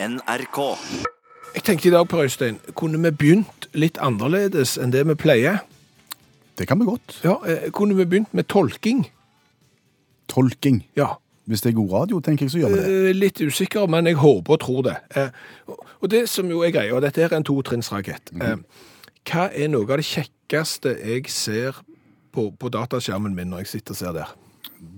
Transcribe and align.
NRK. 0.00 0.58
Jeg 1.56 1.62
tenkte 1.66 1.88
i 1.88 1.90
dag, 1.90 2.04
Per 2.08 2.20
Øystein, 2.22 2.58
kunne 2.78 3.00
vi 3.02 3.10
begynt 3.10 3.66
litt 3.74 3.98
annerledes 4.04 4.76
enn 4.78 4.92
det 4.94 5.02
vi 5.08 5.16
pleier? 5.18 5.62
Det 6.58 6.68
kan 6.70 6.78
vi 6.78 6.86
godt. 6.86 7.16
Ja, 7.24 7.36
eh, 7.46 7.70
Kunne 7.74 7.96
vi 7.98 8.04
begynt 8.06 8.32
med 8.34 8.46
tolking? 8.48 9.04
Tolking. 10.28 10.84
Ja. 10.96 11.16
Hvis 11.48 11.62
det 11.64 11.70
er 11.72 11.76
god 11.80 11.92
radio, 11.92 12.20
tenker 12.20 12.44
jeg, 12.46 12.50
så 12.52 12.58
gjør 12.62 12.74
vi 12.74 12.78
det. 12.78 13.08
Eh, 13.08 13.14
Litt 13.16 13.40
usikker, 13.40 13.88
men 13.88 14.06
jeg 14.06 14.14
håper 14.20 14.52
og 14.52 14.60
tror 14.60 14.82
det. 14.82 14.96
Eh, 15.16 15.30
og- 15.66 15.84
Og 16.00 16.08
det 16.10 16.28
som 16.28 16.48
jo 16.48 16.62
er 16.62 16.70
greia, 16.70 16.94
og 16.94 17.02
dette 17.02 17.18
er 17.22 17.34
en 17.34 17.42
totrinnsrakett 17.42 18.30
eh, 18.40 18.56
Hva 19.26 19.50
er 19.52 19.66
noe 19.68 19.82
av 19.82 19.96
det 19.96 20.04
kjekkeste 20.06 20.94
jeg 21.04 21.26
ser 21.28 21.72
på, 22.32 22.52
på 22.56 22.70
dataskjermen 22.70 23.34
min 23.34 23.50
når 23.50 23.58
jeg 23.58 23.66
sitter 23.66 23.90
og 23.92 23.96
ser 23.96 24.12
der? 24.12 24.26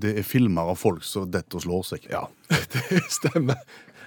Det 0.01 0.19
er 0.19 0.23
filmer 0.23 0.62
av 0.69 0.77
folk 0.77 1.03
som 1.03 1.30
detter 1.30 1.57
og 1.57 1.62
slår 1.62 1.82
seg. 1.85 2.11
Ja, 2.11 2.27
det 2.91 3.03
stemmer. 3.09 3.57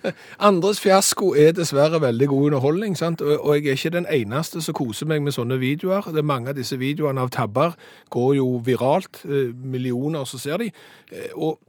Andres 0.49 0.79
fiasko 0.83 1.33
er 1.39 1.53
dessverre 1.57 2.01
veldig 2.03 2.27
god 2.31 2.47
underholdning, 2.51 2.97
sant? 2.97 3.21
Og, 3.21 3.55
jeg 3.55 3.67
er 3.67 3.77
ikke 3.77 3.93
den 3.97 4.09
eneste 4.11 4.61
som 4.61 4.77
koser 4.77 5.09
meg 5.09 5.23
med 5.23 5.35
sånne 5.35 5.59
videoer. 5.61 6.11
Det 6.11 6.23
er 6.23 6.31
mange 6.31 6.51
av 6.53 6.57
disse 6.59 6.77
videoene 6.79 7.23
av 7.23 7.31
tabber 7.33 7.77
går 8.13 8.33
jo 8.39 8.47
viralt, 8.65 9.23
eh, 9.25 9.53
millioner 9.53 10.25
som 10.29 10.39
ser 10.39 10.57
de. 10.57 10.71
Eh, 11.11 11.29
Og 11.35 11.59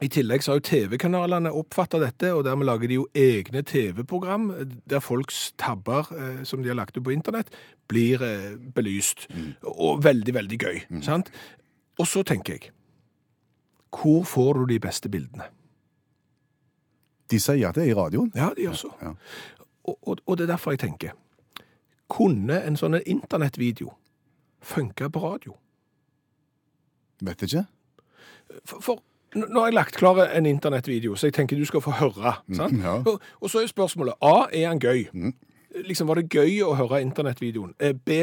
i 0.00 0.08
tillegg 0.08 0.40
så 0.42 0.52
har 0.52 0.60
jo 0.60 0.64
TV-kanalene 0.64 1.52
oppfattet 1.52 2.00
dette, 2.00 2.32
og 2.32 2.44
dermed 2.46 2.64
lager 2.64 2.88
de 2.88 2.94
jo 2.94 3.06
egne 3.14 3.62
TV-program 3.62 4.50
eh, 4.54 4.66
der 4.88 5.00
folks 5.04 5.52
tabber 5.60 6.08
eh, 6.16 6.44
som 6.44 6.62
de 6.62 6.68
har 6.72 6.78
lagt 6.78 6.96
ut 6.96 7.04
på 7.04 7.12
internett, 7.12 7.52
blir 7.88 8.22
eh, 8.24 8.56
belyst. 8.74 9.28
Og 9.62 10.04
veldig, 10.04 10.34
veldig 10.34 10.58
gøy, 10.58 10.80
sant? 11.04 11.30
Og 12.00 12.06
så 12.08 12.22
tenker 12.24 12.56
jeg, 12.56 12.70
hvor 13.90 14.22
får 14.24 14.60
du 14.62 14.66
de 14.70 14.78
beste 14.80 15.10
bildene? 15.12 15.50
De 17.30 17.38
sier 17.40 17.68
at 17.68 17.78
det 17.78 17.86
er 17.86 17.92
i 17.92 17.96
radioen. 17.96 18.32
Ja, 18.34 18.50
de 18.56 18.68
også. 18.68 18.92
Ja, 19.00 19.12
Ja. 19.12 19.14
Og, 19.84 19.96
og, 20.02 20.18
og 20.26 20.36
det 20.36 20.44
er 20.44 20.52
derfor 20.52 20.74
jeg 20.74 20.78
tenker, 20.82 21.14
kunne 22.10 22.58
en 22.66 22.76
sånn 22.76 22.98
internettvideo 23.00 23.94
funke 24.60 25.08
på 25.10 25.22
radio? 25.24 25.54
Vet 27.24 27.42
ikke. 27.46 27.62
For, 28.68 28.82
for 28.84 29.00
nå 29.38 29.60
har 29.62 29.70
jeg 29.70 29.76
lagt 29.78 29.96
klar 29.96 30.20
en 30.26 30.46
internettvideo, 30.46 31.14
så 31.16 31.30
jeg 31.30 31.36
tenker 31.38 31.56
du 31.58 31.64
skal 31.68 31.82
få 31.84 31.94
høre. 31.96 32.34
Sant? 32.56 32.76
ja. 32.82 32.98
Og, 33.06 33.22
og 33.40 33.50
så 33.50 33.62
er 33.62 33.70
spørsmålet, 33.70 34.18
A, 34.20 34.50
er 34.52 34.68
han 34.68 34.82
gøy? 34.82 35.06
Liksom, 35.86 36.08
var 36.10 36.20
det 36.20 36.28
gøy 36.34 36.60
å 36.66 36.74
høre 36.74 37.00
internettvideoen? 37.04 37.74
Eh, 37.80 37.94
B, 37.94 38.20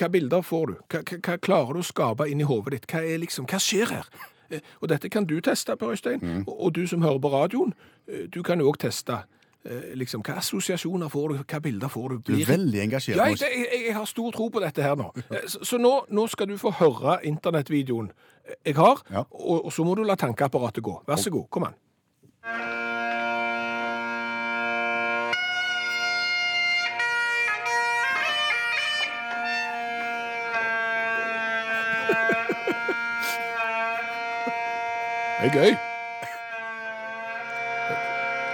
hva 0.00 0.08
bilder 0.08 0.42
får 0.46 0.66
du? 0.70 0.76
Hva, 0.88 1.02
hva, 1.04 1.18
hva 1.26 1.38
klarer 1.44 1.76
du 1.76 1.82
å 1.82 1.86
skape 1.86 2.26
inn 2.32 2.40
i 2.40 2.48
hovedet 2.48 2.80
ditt? 2.80 2.90
Hva, 2.90 3.04
liksom, 3.20 3.46
hva 3.50 3.60
skjer 3.60 3.92
her? 3.98 4.08
Og 4.80 4.88
dette 4.88 5.08
kan 5.08 5.24
du 5.24 5.40
teste, 5.40 5.76
Per 5.76 5.90
Øystein. 5.94 6.44
Og, 6.46 6.54
og 6.64 6.72
du 6.74 6.86
som 6.86 7.02
hører 7.02 7.18
på 7.18 7.28
radioen, 7.32 7.74
eh, 8.08 8.26
du 8.34 8.42
kan 8.42 8.58
jo 8.60 8.68
også 8.72 8.80
teste. 8.88 9.18
eh, 9.64 9.92
Liksom, 9.94 10.22
hva 10.22 10.38
assosiasjoner 10.40 11.08
får 11.08 11.28
du? 11.28 11.34
Hva 11.44 11.60
bilder 11.60 11.88
får 11.88 12.08
du? 12.08 12.18
Du 12.26 12.32
er 12.40 12.46
veldig 12.46 12.80
engasjert. 12.86 13.16
ja, 13.16 13.24
jeg, 13.24 13.38
jeg, 13.40 13.82
jeg 13.86 13.94
har 13.94 14.04
stor 14.04 14.30
tro 14.32 14.48
på 14.48 14.60
dette 14.60 14.82
her 14.82 14.94
nå. 14.96 15.10
Eh, 15.30 15.46
Så, 15.46 15.64
så 15.64 15.78
nå, 15.78 16.04
nå 16.08 16.26
skal 16.28 16.48
du 16.48 16.56
få 16.58 16.70
høre 16.80 17.18
internettvideoen 17.24 18.10
jeg 18.66 18.74
har, 18.76 19.02
Ja. 19.10 19.24
og, 19.30 19.64
og 19.66 19.72
så 19.72 19.84
må 19.84 19.94
du 19.94 20.02
la 20.02 20.14
tankeapparatet 20.16 20.82
gå. 20.82 21.02
Vær 21.06 21.16
så 21.16 21.30
god, 21.30 21.46
kom 21.50 21.64
an. 21.64 21.74
Det 35.40 35.48
er 35.48 35.54
gøy. 35.56 35.70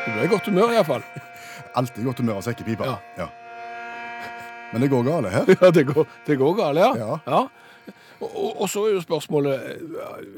Du 0.06 0.12
ble 0.14 0.22
i 0.22 0.28
godt 0.30 0.46
humør 0.46 0.70
iallfall. 0.70 1.02
Alltid 1.74 2.04
godt 2.06 2.20
humør 2.22 2.38
av 2.38 2.44
sekkepipa. 2.46 2.86
Ja. 2.86 3.24
Ja. 3.24 3.26
Men 4.70 4.84
det 4.84 4.90
går 4.92 5.02
gale 5.08 5.32
her. 5.34 5.50
Ja, 5.60 5.70
det 5.74 5.82
går, 5.88 6.06
det 6.26 6.36
går 6.38 6.54
galt, 6.60 6.78
ja. 6.78 7.16
Ja. 7.26 7.40
Og, 8.20 8.60
og, 8.60 8.68
så 8.70 8.84
er 8.86 8.94
jo 8.94 9.00
spørsmålet 9.02 9.66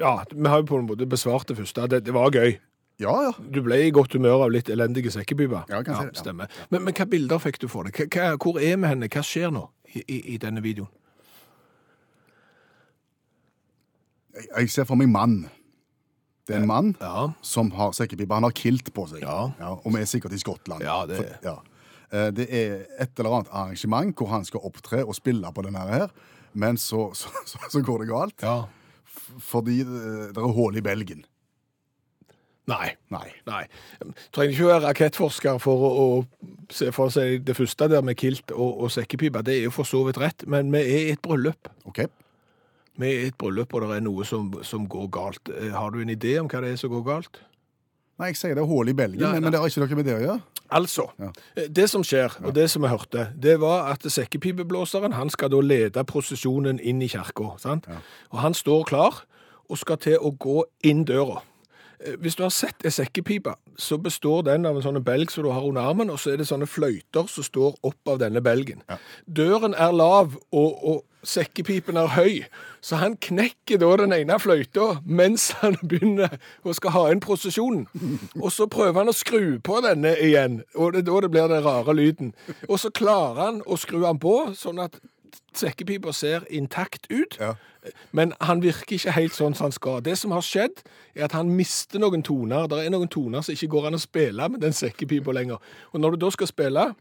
Ja, 0.00 0.14
vi 0.32 0.48
har 0.48 0.62
jo 0.62 0.66
på 0.70 0.80
en 0.80 0.88
måte 0.88 1.06
besvart 1.06 1.48
det 1.48 1.58
første. 1.58 1.84
Det, 1.86 2.00
det 2.06 2.14
var 2.16 2.32
gøy. 2.32 2.56
Ja, 2.98 3.12
ja. 3.28 3.34
Du 3.36 3.60
ble 3.62 3.82
i 3.84 3.92
godt 3.92 4.16
humør 4.16 4.46
av 4.46 4.54
litt 4.56 4.72
elendige 4.72 5.12
sekkepiper. 5.12 5.68
Ja, 5.68 5.82
ja. 5.84 6.00
Stemmer. 6.16 6.48
Men, 6.72 6.86
men 6.88 6.96
hva 6.96 7.04
bilder 7.12 7.44
fikk 7.44 7.60
du 7.60 7.68
for 7.68 7.84
deg? 7.84 8.08
Hva, 8.08 8.32
hvor 8.40 8.56
er 8.56 8.80
vi 8.80 8.88
henne? 8.88 9.12
Hva 9.12 9.20
skjer 9.20 9.52
nå 9.52 9.68
i, 9.92 10.00
i, 10.00 10.18
i 10.32 10.40
denne 10.40 10.64
videoen? 10.64 10.88
Jeg, 14.32 14.48
jeg 14.48 14.76
ser 14.78 14.88
for 14.88 14.96
meg 14.96 15.12
mann. 15.12 15.42
Det 16.48 16.56
er 16.56 16.62
en 16.62 16.66
mann 16.70 16.94
Ja. 17.00 17.26
som 17.44 17.70
har 17.76 17.92
sekkepipe. 17.92 18.32
Han 18.34 18.42
har 18.48 18.54
kilt 18.56 18.88
på 18.96 19.04
seg. 19.10 19.20
Ja. 19.22 19.50
og 19.76 19.92
vi 19.92 20.00
er 20.00 20.08
sikkert 20.08 20.32
i 20.32 20.40
Skottland. 20.40 20.82
Ja, 20.82 21.04
det- 21.06 21.16
For- 21.20 21.50
ja. 21.50 21.56
Eh, 22.10 22.30
Det 22.32 22.46
er 22.48 22.86
et 23.04 23.18
eller 23.18 23.36
annet 23.36 23.48
arrangement 23.52 24.16
hvor 24.16 24.28
han 24.32 24.44
skal 24.48 24.60
opptre 24.64 25.04
og 25.04 25.14
spille 25.14 25.52
på 25.52 25.62
denne 25.66 25.78
her, 25.86 26.08
men 26.54 26.76
så, 26.80 27.10
så, 27.20 27.28
så, 27.44 27.58
så 27.70 27.82
går 27.84 27.98
det 28.04 28.08
galt. 28.08 28.42
ja. 28.42 28.64
Fordi 29.44 29.82
det, 29.84 30.34
det 30.34 30.40
er 30.40 30.52
hull 30.56 30.76
i 30.76 30.80
belgen. 30.80 31.22
Nei. 32.68 32.90
Nei. 33.12 33.28
Nei. 33.48 33.62
Trenger 34.32 34.52
ikke 34.54 34.64
å 34.66 34.70
være 34.72 34.84
rakettforsker 34.88 35.58
for 35.60 35.84
å, 35.84 35.90
å 36.04 36.72
se 36.72 36.90
for 36.92 37.08
seg 37.12 37.44
det 37.48 37.54
første 37.56 37.88
der 37.88 38.02
med 38.04 38.16
kilt 38.20 38.52
og, 38.52 38.82
og 38.84 38.90
sekkepipe. 38.92 39.40
Det 39.44 39.54
er 39.58 39.62
jo 39.66 39.72
for 39.72 39.88
så 39.88 40.02
vidt 40.06 40.18
rett, 40.20 40.44
men 40.48 40.68
vi 40.72 40.80
er 40.84 41.04
i 41.06 41.12
et 41.14 41.22
bryllup. 41.24 41.68
OK? 41.88 42.02
I 43.06 43.28
et 43.28 43.36
bryllup, 43.38 43.74
og 43.74 43.82
det 43.86 43.96
er 43.96 44.00
noe 44.02 44.24
som, 44.26 44.48
som 44.66 44.86
går 44.90 45.08
galt. 45.14 45.48
Eh, 45.54 45.70
Har 45.70 45.90
du 45.94 46.00
en 46.02 46.10
idé 46.10 46.38
om 46.40 46.48
hva 46.50 46.60
det 46.64 46.72
er 46.72 46.76
som 46.80 46.90
går 46.90 47.04
galt? 47.06 47.40
Nei, 48.18 48.32
jeg 48.32 48.36
sier 48.40 48.54
det 48.58 48.64
er 48.64 48.66
hull 48.66 48.88
i 48.90 48.94
belgen, 48.98 49.22
men, 49.22 49.44
men 49.44 49.52
det 49.54 49.60
har 49.60 49.68
ikke 49.70 49.84
noe 49.84 49.98
med 50.00 50.08
det 50.08 50.16
å 50.16 50.22
gjøre. 50.24 50.40
Altså, 50.74 51.04
Ja. 51.22 51.28
eh, 51.56 51.68
det 51.70 51.86
som 51.88 52.02
skjer, 52.02 52.34
og 52.44 52.52
det 52.54 52.66
som 52.70 52.82
vi 52.82 52.88
hørte, 52.90 53.28
det 53.38 53.54
var 53.62 53.92
at 53.92 54.02
sekkepipeblåseren, 54.02 55.14
han 55.14 55.30
skal 55.30 55.48
da 55.54 55.60
lede 55.62 56.02
prosesjonen 56.04 56.80
inn 56.80 57.00
i 57.02 57.08
kirka, 57.08 57.54
Ja. 57.64 58.00
Og 58.32 58.38
han 58.42 58.54
står 58.54 58.84
klar, 58.90 59.22
og 59.70 59.78
skal 59.78 59.96
til 59.96 60.18
å 60.18 60.32
gå 60.36 60.64
inn 60.82 61.04
døra. 61.04 61.42
Eh, 62.04 62.14
Hvis 62.18 62.36
du 62.38 62.42
har 62.42 62.50
sett 62.50 62.84
en 62.84 62.90
sekkepipe, 62.90 63.54
så 63.76 63.98
består 63.98 64.42
den 64.42 64.66
av 64.66 64.76
en 64.76 64.82
sånn 64.82 65.02
belg 65.04 65.30
som 65.30 65.44
du 65.44 65.50
har 65.50 65.66
under 65.66 65.82
armen, 65.90 66.10
og 66.10 66.18
så 66.18 66.32
er 66.32 66.36
det 66.40 66.48
sånne 66.48 66.66
fløyter 66.70 67.28
som 67.30 67.44
står 67.46 67.76
opp 67.82 68.08
av 68.14 68.18
denne 68.22 68.42
belgen. 68.42 68.82
Døren 69.26 69.74
er 69.74 69.92
lav, 69.92 70.36
og, 70.52 70.84
og 70.84 71.04
sekkepipen 71.26 71.98
er 71.98 72.12
høy, 72.14 72.44
så 72.80 73.00
han 73.00 73.16
knekker 73.20 73.80
da 73.82 73.90
den 73.98 74.14
ene 74.14 74.38
fløyta 74.38 75.00
mens 75.04 75.50
han 75.62 75.74
begynner 75.90 76.38
å 76.62 76.74
skal 76.76 76.94
ha 76.94 77.04
inn 77.12 77.22
prosesjonen. 77.24 77.88
Og 78.38 78.52
så 78.54 78.68
prøver 78.70 79.02
han 79.02 79.10
å 79.10 79.16
skru 79.16 79.58
på 79.58 79.80
denne 79.84 80.14
igjen, 80.22 80.62
og 80.78 80.94
det 80.94 81.06
da 81.08 81.20
det 81.24 81.32
blir 81.34 81.50
den 81.50 81.66
rare 81.66 81.94
lyden. 81.98 82.34
Og 82.68 82.78
så 82.78 82.90
klarer 82.94 83.42
han 83.48 83.62
å 83.66 83.78
skru 83.80 84.00
den 84.06 84.22
på, 84.22 84.36
sånn 84.58 84.78
at 84.86 85.00
sekkepipa 85.54 86.12
ser 86.12 86.44
intakt 86.50 87.06
ut. 87.10 87.36
Ja. 87.40 87.54
Men 88.12 88.32
han 88.40 88.60
virker 88.62 88.96
ikke 88.96 89.14
helt 89.16 89.32
sånn 89.32 89.54
som 89.56 89.64
han 89.68 89.72
skal. 89.72 90.00
Det 90.04 90.16
som 90.18 90.30
har 90.34 90.44
skjedd, 90.44 90.82
er 91.14 91.24
at 91.24 91.32
han 91.32 91.50
mister 91.56 91.98
noen 92.02 92.22
toner. 92.22 92.66
Det 92.68 92.84
er 92.84 92.90
noen 92.90 93.08
toner 93.08 93.42
som 93.42 93.54
ikke 93.54 93.68
går 93.68 93.86
an 93.86 93.94
å 93.94 94.02
spille 94.02 94.48
med 94.48 94.60
den 94.60 94.72
sekkepipa 94.76 95.32
lenger. 95.32 95.58
Og 95.92 96.00
når 96.00 96.10
du 96.16 96.26
da 96.26 96.30
skal 96.30 96.46
spille 96.50 96.94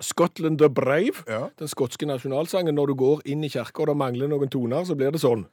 Scotland 0.00 0.58
the 0.58 0.68
Brave, 0.68 1.22
Ja. 1.28 1.48
den 1.58 1.68
skotske 1.68 2.06
nasjonalsangen, 2.06 2.74
når 2.74 2.86
du 2.86 2.94
går 2.94 3.20
inn 3.26 3.44
i 3.44 3.48
kirka 3.48 3.82
og 3.82 3.86
det 3.88 3.96
mangler 3.96 4.28
noen 4.28 4.48
toner, 4.50 4.84
så 4.84 4.96
blir 4.96 5.12
det 5.12 5.20
sånn. 5.20 5.46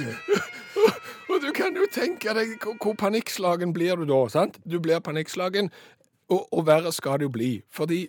Gøy. 0.00 0.14
Og 1.34 1.40
du 1.42 1.50
kan 1.56 1.74
jo 1.76 1.86
tenke 1.92 2.34
deg 2.36 2.58
hvor 2.82 2.94
panikkslagen 3.00 3.72
blir 3.74 3.96
du 3.96 4.04
da, 4.08 4.20
sant? 4.30 4.58
Du 4.68 4.78
blir 4.82 5.00
panikkslagen, 5.02 5.70
og, 6.28 6.44
og 6.52 6.66
verre 6.68 6.92
skal 6.92 7.18
det 7.18 7.28
jo 7.28 7.32
bli. 7.34 7.54
Fordi 7.72 8.04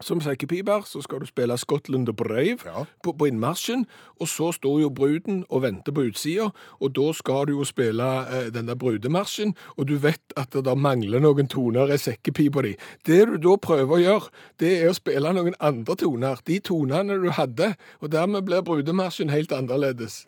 som 0.00 0.20
sekkepiper 0.24 0.86
så 0.88 1.02
skal 1.04 1.20
du 1.20 1.26
spille 1.28 1.56
Scotland 1.60 2.06
the 2.08 2.14
Brave 2.16 2.64
Ja. 2.64 2.84
på, 3.04 3.12
på 3.12 3.26
innmarsjen, 3.28 3.86
og 4.20 4.28
så 4.28 4.48
står 4.52 4.80
jo 4.80 4.88
bruden 4.88 5.42
og 5.48 5.62
venter 5.62 5.92
på 5.92 6.06
utsida, 6.08 6.48
og 6.80 6.94
da 6.96 7.12
skal 7.12 7.46
du 7.46 7.52
jo 7.58 7.64
spille 7.68 8.06
eh, 8.32 8.48
den 8.54 8.68
der 8.68 8.74
brudemarsjen, 8.80 9.54
og 9.76 9.88
du 9.88 9.98
vet 10.00 10.32
at 10.36 10.52
det 10.56 10.64
der 10.64 10.74
mangler 10.74 11.20
noen 11.20 11.48
toner 11.48 11.92
i 11.92 11.98
sekkepipa 12.00 12.64
di. 12.64 12.74
Det 13.06 13.26
du 13.28 13.36
da 13.36 13.56
prøver 13.60 13.96
å 13.96 14.00
gjøre, 14.00 14.32
det 14.60 14.72
er 14.80 14.88
å 14.88 14.96
spille 14.96 15.32
noen 15.36 15.54
andre 15.60 15.96
toner, 16.00 16.40
de 16.46 16.58
tonene 16.64 17.20
du 17.20 17.30
hadde, 17.36 17.74
og 18.00 18.12
dermed 18.12 18.48
blir 18.48 18.64
brudemarsjen 18.64 19.28
helt 19.30 19.52
annerledes. 19.52 20.24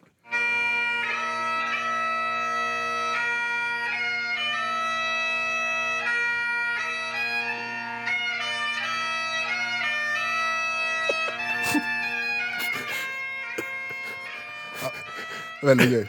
Veldig 15.63 15.89
gøy. 15.93 16.05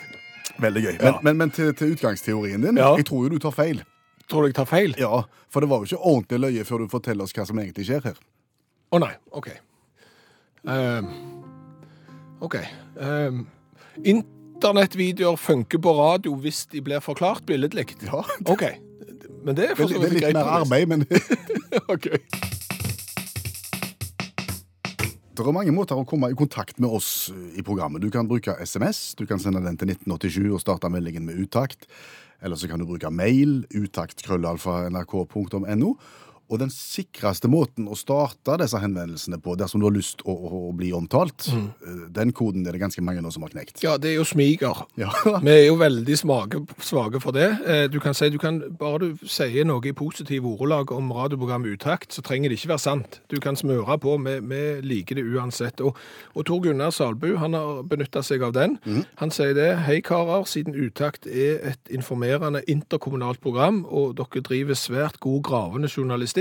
Veldig 0.64 0.82
gøy. 0.84 0.92
Men, 1.00 1.06
Ja. 1.12 1.18
men, 1.22 1.36
men 1.40 1.50
til, 1.50 1.72
til 1.74 1.92
utgangsteorien 1.96 2.62
din, 2.62 2.76
Ja. 2.78 2.92
jeg 2.96 3.06
tror 3.08 3.24
jo 3.26 3.34
du 3.34 3.38
tar 3.42 3.50
feil. 3.56 3.82
Tror 4.30 4.42
du 4.42 4.48
jeg 4.48 4.54
tar 4.56 4.64
feil? 4.70 4.94
Ja, 4.98 5.22
for 5.52 5.60
det 5.60 5.68
var 5.70 5.82
jo 5.82 5.88
ikke 5.90 5.98
ordentlig 6.00 6.40
løye 6.40 6.64
før 6.64 6.78
du 6.84 6.88
forteller 6.88 7.26
oss 7.26 7.34
hva 7.36 7.44
som 7.46 7.58
egentlig 7.60 7.84
skjer 7.90 8.06
her. 8.10 8.20
Å 8.94 9.00
nei, 9.02 9.10
OK. 9.36 9.50
Um, 10.64 11.10
OK. 12.40 12.56
Um, 12.96 13.42
internettvideoer 14.04 15.36
funker 15.36 15.78
på 15.82 15.92
radio 15.98 16.34
hvis 16.40 16.62
de 16.72 16.80
blir 16.86 17.02
forklart 17.04 17.44
billedlig. 17.46 17.90
Ja, 18.06 18.22
OK. 18.48 18.64
Men 19.44 19.58
det 19.58 19.70
er 19.70 19.74
for 19.76 19.90
så 19.92 19.98
vidt 20.00 20.14
greit. 20.16 20.20
det 20.22 20.24
er 20.24 20.32
litt 20.32 20.38
mer 20.38 20.54
arbeid, 20.62 20.88
men 20.88 21.04
OK. 21.94 22.08
Det 25.34 25.42
er 25.50 25.56
mange 25.56 25.72
måter 25.74 25.98
å 25.98 26.04
komme 26.06 26.28
i 26.30 26.36
kontakt 26.38 26.76
med 26.78 26.92
oss 26.94 27.26
i 27.58 27.62
programmet. 27.66 27.98
Du 28.04 28.06
kan 28.14 28.28
bruke 28.30 28.54
SMS, 28.62 29.18
du 29.18 29.24
kan 29.26 29.40
sende 29.42 29.58
den 29.64 29.74
til 29.80 29.90
1987 29.90 30.54
og 30.54 30.60
starte 30.62 30.86
meldingen 30.92 31.24
med 31.26 31.40
utakt. 31.42 31.88
Eller 32.44 32.56
så 32.60 32.68
kan 32.70 32.78
du 32.78 32.86
bruke 32.86 33.10
mail, 33.10 33.64
utakt.krøllalfa.nrk.no. 33.74 35.90
Og 36.52 36.60
den 36.60 36.70
sikreste 36.72 37.48
måten 37.48 37.86
å 37.88 37.96
starte 37.96 38.58
disse 38.60 38.78
henvendelsene 38.80 39.38
på, 39.40 39.54
dersom 39.56 39.80
du 39.80 39.86
har 39.88 39.94
lyst 39.94 40.20
å, 40.28 40.34
å, 40.34 40.58
å 40.68 40.72
bli 40.76 40.90
omtalt, 40.96 41.46
mm. 41.48 41.68
den 42.14 42.34
koden 42.36 42.66
er 42.66 42.76
det 42.76 42.82
ganske 42.82 43.04
mange 43.04 43.22
nå 43.24 43.32
som 43.32 43.46
har 43.46 43.54
knekt. 43.54 43.80
Ja, 43.84 43.94
det 44.00 44.10
er 44.12 44.18
jo 44.18 44.26
smiger. 44.28 44.84
Ja. 45.00 45.08
Vi 45.44 45.52
er 45.54 45.64
jo 45.64 45.78
veldig 45.80 46.18
smake, 46.20 46.60
svake 46.84 47.20
for 47.24 47.36
det. 47.36 47.48
Eh, 47.64 47.84
Du 47.94 47.96
kan 48.02 48.16
si, 48.16 48.28
du 48.32 48.36
kan, 48.38 48.60
bare 48.78 49.00
du 49.00 49.24
sier 49.28 49.64
noe 49.64 49.84
i 49.88 49.94
positive 49.96 50.48
ordelag 50.50 50.92
om 50.92 51.12
radioprogrammet 51.14 51.74
Utakt, 51.74 52.12
så 52.12 52.22
trenger 52.22 52.52
det 52.52 52.58
ikke 52.60 52.74
være 52.74 52.84
sant. 52.84 53.18
Du 53.32 53.38
kan 53.40 53.56
smøre 53.56 53.96
på, 54.02 54.18
vi, 54.26 54.36
vi 54.44 54.62
liker 54.84 55.16
det 55.18 55.24
uansett. 55.24 55.80
Og, 55.80 55.96
og 56.36 56.44
Tor 56.46 56.60
Gunnar 56.64 56.92
Salbu 56.92 57.38
han 57.40 57.56
har 57.56 57.82
benytta 57.88 58.20
seg 58.22 58.44
av 58.44 58.52
den. 58.56 58.76
Han 59.22 59.32
sier 59.32 59.56
det. 59.56 59.70
Hei 59.88 59.98
karer, 60.04 60.44
siden 60.48 60.76
Utakt 60.76 61.26
er 61.26 61.62
et 61.72 61.94
informerende 61.94 62.60
interkommunalt 62.70 63.40
program, 63.40 63.82
og 63.88 64.18
dere 64.20 64.44
driver 64.44 64.78
svært 64.78 65.20
god 65.24 65.40
gravende 65.48 65.88
journalistikk. 65.88 66.33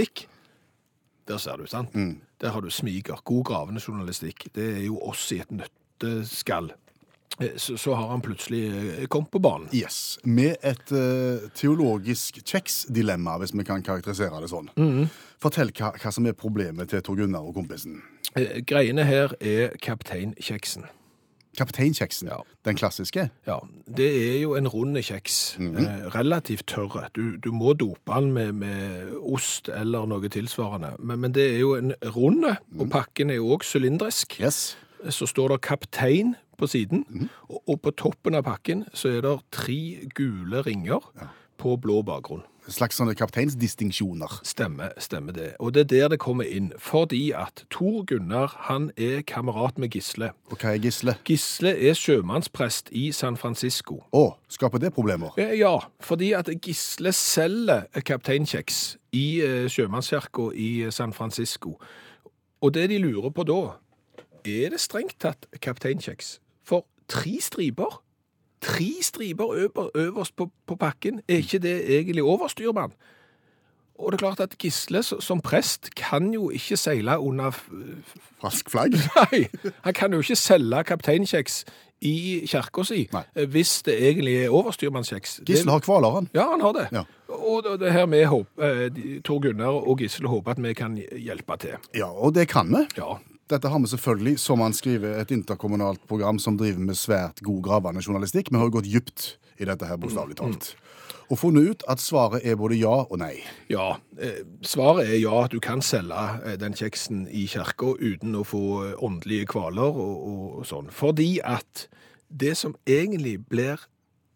Der 1.28 1.38
ser 1.40 1.58
du, 1.58 1.66
sant? 1.70 1.94
Der 2.42 2.52
har 2.52 2.62
du 2.62 2.70
smiger. 2.70 3.22
God 3.24 3.44
gravende 3.48 3.82
journalistikk. 3.88 4.50
Det 4.56 4.66
er 4.78 4.86
jo 4.88 4.98
oss 5.08 5.32
i 5.32 5.40
et 5.40 5.52
nøtteskall. 5.52 6.74
Eh, 7.40 7.56
Så, 7.58 7.78
så 7.78 7.96
har 7.96 8.10
han 8.12 8.22
plutselig 8.22 8.68
eh, 8.70 9.08
kommet 9.08 9.32
på 9.32 9.40
banen. 9.40 9.68
Yes. 9.74 10.20
Med 10.24 10.56
et 10.62 10.92
uh, 10.92 11.50
teologisk 11.56 12.38
kjeksdilemma, 12.46 13.38
hvis 13.42 13.54
vi 13.58 13.64
kan 13.66 13.82
karakterisere 13.82 14.42
det 14.44 14.50
sånn. 14.52 14.70
Fortell 15.42 15.72
hva, 15.74 15.94
hva 15.98 16.12
som 16.14 16.28
er 16.30 16.34
problemet 16.38 16.90
til 16.90 17.02
Tor 17.02 17.18
Gunnar 17.18 17.42
og 17.48 17.56
kompisen. 17.56 18.02
Eh, 18.36 18.62
Greiene 18.62 19.04
her 19.10 19.34
er 19.42 19.74
kapteinkjeksen. 19.82 20.86
Kapteinkjeksen, 21.58 22.28
Ja. 22.32 22.38
den 22.66 22.76
klassiske. 22.76 23.30
Ja, 23.48 23.58
det 23.98 24.08
er 24.36 24.40
jo 24.42 24.56
en 24.56 24.68
rund 24.68 24.98
kjeks. 24.98 25.58
eh, 25.60 26.08
relativt 26.16 26.66
tørre. 26.68 27.08
Du, 27.16 27.36
du 27.38 27.52
må 27.52 27.74
dope 27.74 28.14
den 28.16 28.32
med, 28.34 28.52
med 28.54 29.12
ost 29.22 29.70
eller 29.70 30.06
noe 30.10 30.30
tilsvarende. 30.30 30.96
Men, 31.00 31.20
men 31.20 31.32
det 31.32 31.46
er 31.56 31.60
jo 31.60 31.76
en 31.76 31.94
runde, 32.16 32.58
og 32.80 32.90
pakken 32.90 33.30
er 33.30 33.36
jo 33.36 33.50
også 33.58 33.78
sylindrisk. 33.78 34.40
Yes. 34.42 34.78
Så 35.10 35.26
står 35.28 35.48
det 35.54 35.62
kaptein 35.62 36.36
på 36.58 36.68
siden, 36.68 37.30
og, 37.50 37.62
og 37.68 37.82
på 37.82 37.92
toppen 37.92 38.36
av 38.36 38.44
pakken 38.44 38.86
så 38.94 39.10
er 39.18 39.22
det 39.22 39.40
tre 39.52 39.78
gule 40.16 40.62
ringer 40.66 41.02
på 41.58 41.76
blå 41.82 42.02
bakgrunn. 42.08 42.44
Slags 42.72 42.96
sånne 42.96 43.12
kapteinsdistinksjoner. 43.20 44.40
Stemmer, 44.48 44.94
stemmer 44.98 45.36
det. 45.36 45.50
Og 45.60 45.74
det 45.76 45.82
er 45.86 45.90
der 45.92 46.08
det 46.14 46.20
kommer 46.24 46.48
inn. 46.48 46.72
Fordi 46.80 47.32
at 47.36 47.66
Tor 47.74 48.04
Gunnar 48.08 48.56
han 48.70 48.92
er 48.98 49.22
kamerat 49.28 49.78
med 49.78 49.90
Gisle. 49.92 50.32
Og 50.52 50.58
hva 50.62 50.72
er 50.76 50.80
gisle? 50.84 51.18
Gisle 51.28 51.74
er 51.76 51.98
sjømannsprest 51.98 52.90
i 52.96 53.10
San 53.12 53.36
Francisco. 53.38 54.00
Å, 54.16 54.24
skaper 54.48 54.80
det 54.80 54.94
problemer? 54.96 55.36
Eh, 55.38 55.58
Ja, 55.60 55.76
fordi 56.02 56.32
at 56.34 56.50
Gisle 56.64 57.12
selger 57.14 57.86
kapteinkjeks 58.06 58.98
i 59.14 59.26
eh, 59.44 59.68
sjømannskirka 59.70 60.50
i 60.56 60.72
San 60.92 61.14
Francisco. 61.14 61.76
Og 62.64 62.74
det 62.74 62.88
de 62.90 62.98
lurer 63.04 63.30
på 63.36 63.44
da, 63.44 63.60
er 64.48 64.72
det 64.72 64.80
strengt 64.80 65.20
tatt 65.20 65.46
kapteinkjeks? 65.62 66.38
For 66.64 66.86
tre 67.12 67.38
striper, 67.44 68.00
tre 68.64 68.90
striper 69.04 69.54
øver, 69.66 69.90
øverst 69.96 70.36
på, 70.40 70.50
på 70.68 70.76
pakken, 70.80 71.22
er 71.28 71.44
ikke 71.44 71.60
det 71.64 71.76
egentlig 72.00 72.24
overstyrmann? 72.24 72.96
Og 74.00 74.12
det 74.12 74.18
er 74.18 74.24
klart 74.26 74.40
at 74.42 74.56
Gisle 74.58 75.04
som 75.04 75.40
prest 75.46 75.92
kan 75.96 76.32
jo 76.34 76.50
ikke 76.50 76.78
seile 76.82 77.20
under 77.22 77.52
Frask 77.54 78.32
Falsk 78.42 78.70
flagg? 78.74 78.96
Nei, 79.32 79.44
han 79.86 79.94
kan 79.94 80.12
jo 80.16 80.20
ikke 80.24 80.36
selge 80.36 80.82
kapteinkjeks 80.90 81.60
i 82.04 82.42
kirka 82.50 82.84
si 82.84 83.06
Nei. 83.14 83.46
hvis 83.54 83.78
det 83.88 83.94
egentlig 84.10 84.34
er 84.44 84.56
overstyrmannskjeks. 84.58 85.38
Gisle 85.48 85.72
har 85.72 85.84
kvaler, 85.86 86.18
han. 86.18 86.28
Ja, 86.36 86.50
han 86.52 86.62
har 86.66 86.74
det. 86.76 86.88
Ja. 86.92 87.04
Og 87.30 87.64
det- 87.80 87.94
her 87.94 88.26
håper, 88.28 88.64
eh, 88.88 89.22
Tor 89.24 89.40
Gunnar 89.46 89.78
og 89.88 89.98
Gisle 90.02 90.28
håper 90.28 90.52
at 90.52 90.64
vi 90.64 90.74
kan 90.74 90.98
hjelpe 90.98 91.58
til. 91.60 91.78
Ja, 91.96 92.10
og 92.12 92.34
det 92.36 92.48
kan 92.52 92.68
vi. 92.74 92.84
Ja, 92.98 93.16
Dette 93.54 93.70
har 93.70 93.80
vi 93.80 93.88
selvfølgelig, 93.92 94.40
som 94.42 94.64
han 94.66 94.74
skriver, 94.74 95.20
et 95.22 95.32
interkommunalt 95.32 96.02
program 96.10 96.40
som 96.42 96.58
driver 96.58 96.82
med 96.82 96.98
svært 96.98 97.44
god 97.46 97.62
gravende 97.64 98.02
journalistikk. 98.02 98.50
Vi 98.50 98.58
har 98.58 98.66
jo 98.66 98.80
gått 98.80 98.90
dypt 98.90 99.26
i 99.62 99.68
dette 99.70 99.86
her, 99.86 100.00
bokstavelig 100.02 100.40
talt. 100.40 100.72
Og 101.30 101.40
funnet 101.40 101.70
ut 101.70 101.84
at 101.90 102.02
svaret 102.02 102.42
er 102.44 102.58
både 102.60 102.80
ja 102.82 102.94
og 103.04 103.18
nei. 103.22 103.36
ja 103.70 103.96
eh, 104.20 104.42
svaret 104.66 105.08
er 105.08 105.20
ja, 105.22 105.34
at 105.46 105.54
du 105.54 105.60
kan 105.64 105.82
selge 105.82 106.24
eh, 106.44 106.58
den 106.60 106.76
kjeksen 106.78 107.28
i 107.30 107.46
kirka 107.50 107.94
uten 108.00 108.36
å 108.36 108.44
få 108.46 108.64
eh, 108.88 108.96
åndelige 108.98 109.52
kvaler 109.54 110.02
og, 110.04 110.16
og, 110.30 110.66
sånn. 110.68 110.90
Fordi 110.92 111.38
at 111.46 111.88
det 112.30 112.56
som 112.58 112.76
egentlig 112.86 113.40
blir 113.50 113.90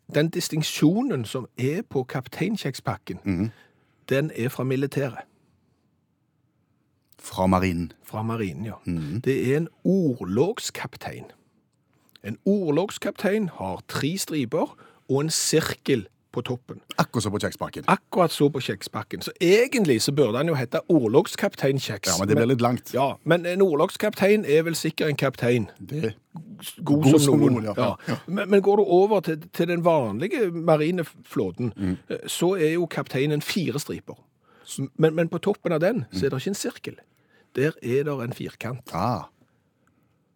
Den 0.08 0.30
distinksjonen 0.32 1.26
som 1.28 1.50
er 1.60 1.82
på 1.84 2.06
kapteinkjekspakken, 2.08 3.50
den 4.08 4.30
er 4.32 4.48
fra 4.48 4.64
militæret. 4.64 5.28
Fra 7.28 7.48
marinen. 7.52 7.92
Fra 8.08 8.22
marinen, 8.24 8.66
ja. 8.70 8.78
Det 9.26 9.38
er 9.52 9.58
en 9.58 9.68
orlogskaptein. 9.84 11.26
En 12.24 12.38
orlogskaptein 12.46 13.50
har 13.60 13.82
tre 13.88 14.14
striper 14.20 14.76
og 15.10 15.20
en 15.22 15.30
sirkel 15.30 16.08
på 16.36 16.42
toppen. 16.46 16.82
Akkurat 17.00 17.24
som 17.24 17.32
på 17.34 17.40
kjekspakken. 17.42 17.86
Akkurat 17.90 18.32
så 18.36 18.50
på 18.54 18.60
kjekspakken. 18.62 19.22
Så 19.26 19.32
egentlig 19.42 20.02
så 20.04 20.12
burde 20.14 20.38
han 20.38 20.48
jo 20.52 20.56
hete 20.60 20.82
orlogskaptein 20.92 21.80
Kjeks. 21.82 22.12
Ja, 22.12 22.18
men 22.20 22.28
det 22.30 22.36
blir 22.38 22.50
litt 22.52 22.62
langt. 22.62 22.92
Ja, 22.94 23.14
men 23.24 23.46
en 23.50 23.62
orlogskaptein 23.64 24.46
er 24.46 24.66
vel 24.68 24.76
sikkert 24.76 25.10
en 25.10 25.18
kaptein. 25.18 25.70
Det 25.80 26.14
God, 26.36 26.84
God 26.84 27.10
som, 27.16 27.20
som 27.20 27.40
noen. 27.42 27.54
noen, 27.58 27.70
ja. 27.72 27.74
ja. 27.78 27.96
Ja. 28.12 28.18
Men, 28.28 28.50
men 28.52 28.62
går 28.62 28.78
du 28.78 28.84
over 29.00 29.24
til, 29.26 29.40
til 29.54 29.68
den 29.72 29.86
vanlige 29.86 30.52
marine 30.52 31.06
flåten, 31.26 31.74
Mm. 31.76 31.98
eh, 32.10 32.28
så 32.28 32.54
er 32.60 32.74
jo 32.76 32.86
kapteinen 32.86 33.42
fire 33.42 33.80
striper. 33.80 34.16
Men, 34.98 35.16
men 35.16 35.30
på 35.32 35.38
toppen 35.40 35.72
av 35.72 35.80
den 35.80 36.06
så 36.12 36.26
er 36.26 36.30
det 36.36 36.42
ikke 36.44 36.54
en 36.54 36.60
sirkel. 36.60 36.96
Der 37.58 37.72
er 37.82 38.04
det 38.06 38.14
en 38.24 38.34
firkant. 38.34 38.94
Ah. 38.94 39.24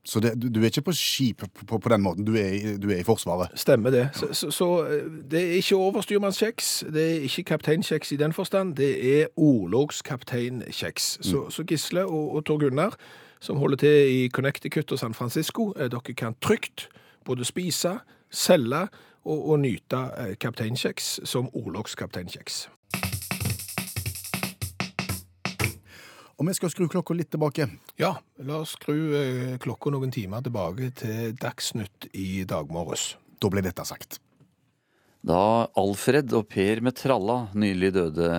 Så 0.04 0.20
det, 0.20 0.32
du, 0.42 0.60
er 0.62 0.66
ikke 0.72 0.82
på 0.82 0.92
skip 0.98 1.44
på, 1.68 1.78
på, 1.78 1.90
den 1.90 2.02
måten. 2.02 2.26
Du 2.26 2.34
er, 2.36 2.48
i- 2.58 2.78
du 2.82 2.88
er 2.90 2.98
i 2.98 3.04
Forsvaret. 3.06 3.52
Stemmer 3.56 3.90
det. 3.94 4.08
Så, 4.18 4.32
så, 4.34 4.50
så 4.52 4.70
eh, 4.90 5.04
det 5.32 5.42
er 5.44 5.52
ikke 5.62 5.76
overstyrmannskjeks, 5.78 6.72
det 6.94 7.04
er 7.12 7.20
ikke 7.28 7.44
kapteinkjeks 7.52 8.12
i 8.12 8.18
den 8.18 8.34
forstand, 8.34 8.76
det 8.76 9.22
er 9.22 9.28
orlogskapteinkjeks. 9.38 11.18
Så, 11.22 11.50
så 11.50 11.64
Gisle 11.64 12.06
og, 12.06 12.36
og 12.36 12.46
Tor 12.46 12.58
Gunnar, 12.58 12.96
som 13.40 13.58
holder 13.62 13.78
til 13.78 14.10
i 14.16 14.30
Connecticut 14.30 14.92
og 14.92 15.00
San 15.00 15.14
Francisco, 15.14 15.72
eh, 15.78 15.90
dere 15.94 16.14
kan 16.18 16.34
trygt 16.42 16.90
både 17.26 17.46
spise, 17.46 18.00
selge 18.32 18.88
og, 19.26 19.50
og 19.50 19.60
nyte 19.60 20.02
eh, 20.18 20.34
kapteinkjeks 20.42 21.20
som 21.30 21.50
orlogskapteinkjeks. 21.54 22.70
Og 26.40 26.48
vi 26.48 26.56
skal 26.58 26.72
skru 26.74 26.88
klokka 26.92 27.16
litt 27.18 27.32
tilbake. 27.34 27.68
Ja, 28.00 28.16
la 28.48 28.62
oss 28.64 28.76
skru 28.78 28.98
eh, 29.18 29.56
klokka 29.62 29.94
noen 29.94 30.14
timer 30.14 30.44
tilbake 30.46 30.92
til 30.98 31.36
Dagsnytt 31.40 32.10
i 32.18 32.44
dag 32.50 32.72
morges. 32.74 33.16
Da 33.42 33.50
ble 33.52 33.64
dette 33.66 33.86
sagt. 33.88 34.20
Da 35.22 35.68
Alfred 35.78 36.34
og 36.34 36.48
Per 36.50 36.82
med 36.82 36.98
tralla 36.98 37.44
nylig 37.54 37.92
døde 37.94 38.30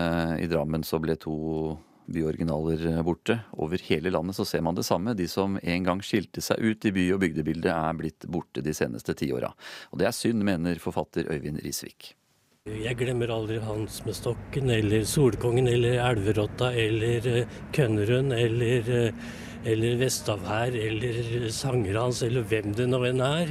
i 0.42 0.48
Drammen, 0.50 0.82
så 0.82 0.98
ble 1.02 1.14
to 1.20 1.76
byoriginaler 2.12 3.02
borte. 3.06 3.38
Over 3.54 3.82
hele 3.86 4.10
landet 4.10 4.36
så 4.36 4.46
ser 4.48 4.64
man 4.66 4.74
det 4.74 4.86
samme. 4.86 5.14
De 5.14 5.28
som 5.30 5.58
en 5.62 5.86
gang 5.86 6.02
skilte 6.02 6.42
seg 6.42 6.58
ut 6.58 6.84
i 6.84 6.92
by- 6.94 7.12
og 7.14 7.22
bygdebildet, 7.22 7.70
er 7.70 7.98
blitt 7.98 8.26
borte 8.26 8.64
de 8.64 8.74
seneste 8.74 9.14
tiåra. 9.14 9.52
Og 9.92 10.02
det 10.02 10.10
er 10.10 10.16
synd, 10.16 10.42
mener 10.42 10.82
forfatter 10.82 11.30
Øyvind 11.30 11.62
Risvik. 11.62 12.16
Jeg 12.62 12.94
glemmer 12.94 13.26
aldri 13.34 13.56
Hans 13.58 13.96
med 14.06 14.14
stokken, 14.14 14.68
eller 14.70 15.02
Solkongen, 15.02 15.66
eller 15.66 15.96
Elverotta, 15.98 16.68
eller 16.78 17.48
Kønnerund, 17.74 18.30
eller, 18.36 18.86
eh, 18.86 19.24
eller 19.66 19.96
Vestavær, 19.98 20.70
eller 20.70 21.48
sanger 21.50 21.98
hans, 21.98 22.22
eller 22.22 22.46
hvem 22.46 22.72
det 22.72 22.86
nå 22.86 23.02
enn 23.08 23.20
er. 23.20 23.50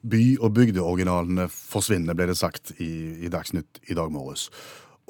By- 0.00 0.38
og 0.40 0.54
bygdeoriginalene 0.54 1.44
forsvinner, 1.52 2.16
ble 2.16 2.30
det 2.32 2.38
sagt 2.40 2.72
i, 2.80 3.20
i 3.20 3.28
Dagsnytt 3.28 3.82
i 3.86 3.92
dag 3.92 4.08
morges. 4.10 4.48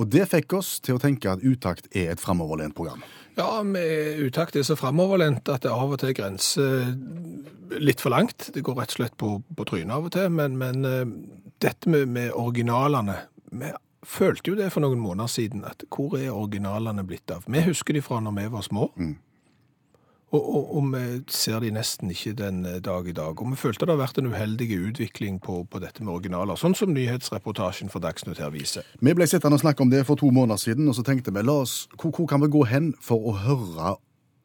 Og 0.01 0.09
det 0.09 0.25
fikk 0.31 0.55
oss 0.57 0.79
til 0.81 0.97
å 0.97 1.03
tenke 1.03 1.29
at 1.29 1.43
Utakt 1.45 1.91
er 1.93 2.15
et 2.15 2.23
framoverlent 2.23 2.75
program. 2.77 3.03
Ja, 3.37 3.61
med 3.65 4.21
utakt 4.25 4.57
er 4.57 4.65
så 4.67 4.77
framoverlent 4.77 5.49
at 5.53 5.65
det 5.65 5.73
av 5.73 5.93
og 5.95 6.01
til 6.03 6.15
grenser 6.17 6.89
litt 7.81 8.03
for 8.03 8.13
langt. 8.13 8.49
Det 8.55 8.65
går 8.67 8.81
rett 8.81 8.95
og 8.95 8.99
slett 8.99 9.17
på, 9.21 9.37
på 9.57 9.69
trynet 9.69 9.95
av 9.97 10.09
og 10.09 10.15
til, 10.17 10.29
men, 10.35 10.57
men 10.61 10.89
eh, 10.89 11.05
dette 11.63 11.93
med, 11.93 12.09
med 12.09 12.33
originalene 12.33 13.21
Vi 13.51 13.71
følte 14.07 14.53
jo 14.53 14.59
det 14.59 14.71
for 14.73 14.85
noen 14.85 15.01
måneder 15.03 15.31
siden, 15.31 15.65
at 15.69 15.85
hvor 15.93 16.17
er 16.19 16.31
originalene 16.33 17.05
blitt 17.07 17.31
av? 17.35 17.45
Vi 17.51 17.63
husker 17.67 17.97
de 17.97 18.03
fra 18.05 18.21
når 18.23 18.37
vi 18.39 18.47
var 18.55 18.65
små. 18.67 18.89
Og, 20.31 20.43
og, 20.57 20.67
og 20.79 20.91
vi 20.93 21.05
ser 21.35 21.59
de 21.63 21.73
nesten 21.75 22.13
ikke 22.13 22.37
den 22.39 22.63
eh, 22.69 22.79
dag 22.85 23.09
i 23.11 23.15
dag. 23.17 23.41
Og 23.41 23.51
vi 23.51 23.59
følte 23.59 23.87
det 23.89 23.97
har 23.97 24.03
vært 24.05 24.21
en 24.21 24.31
uheldig 24.31 24.69
utvikling 24.79 25.41
på, 25.43 25.65
på 25.67 25.81
dette 25.83 26.05
med 26.05 26.15
originaler, 26.15 26.59
sånn 26.61 26.77
som 26.79 26.93
nyhetsreportasjen 26.95 27.91
for 27.91 28.03
Dagsnytt 28.05 28.39
her 28.43 28.53
viser. 28.55 28.87
Vi 29.03 29.15
ble 29.17 29.27
sittende 29.31 29.59
og 29.59 29.65
snakke 29.65 29.83
om 29.83 29.91
det 29.91 30.05
for 30.07 30.21
to 30.21 30.31
måneder 30.35 30.61
siden, 30.63 30.87
og 30.91 30.95
så 30.99 31.07
tenkte 31.07 31.35
vi 31.35 31.43
la 31.43 31.59
oss, 31.65 31.83
hvor, 31.97 32.15
hvor 32.15 32.31
kan 32.31 32.45
vi 32.45 32.53
gå 32.53 32.63
hen 32.71 32.93
for 33.03 33.27
å 33.27 33.35
høre 33.43 33.97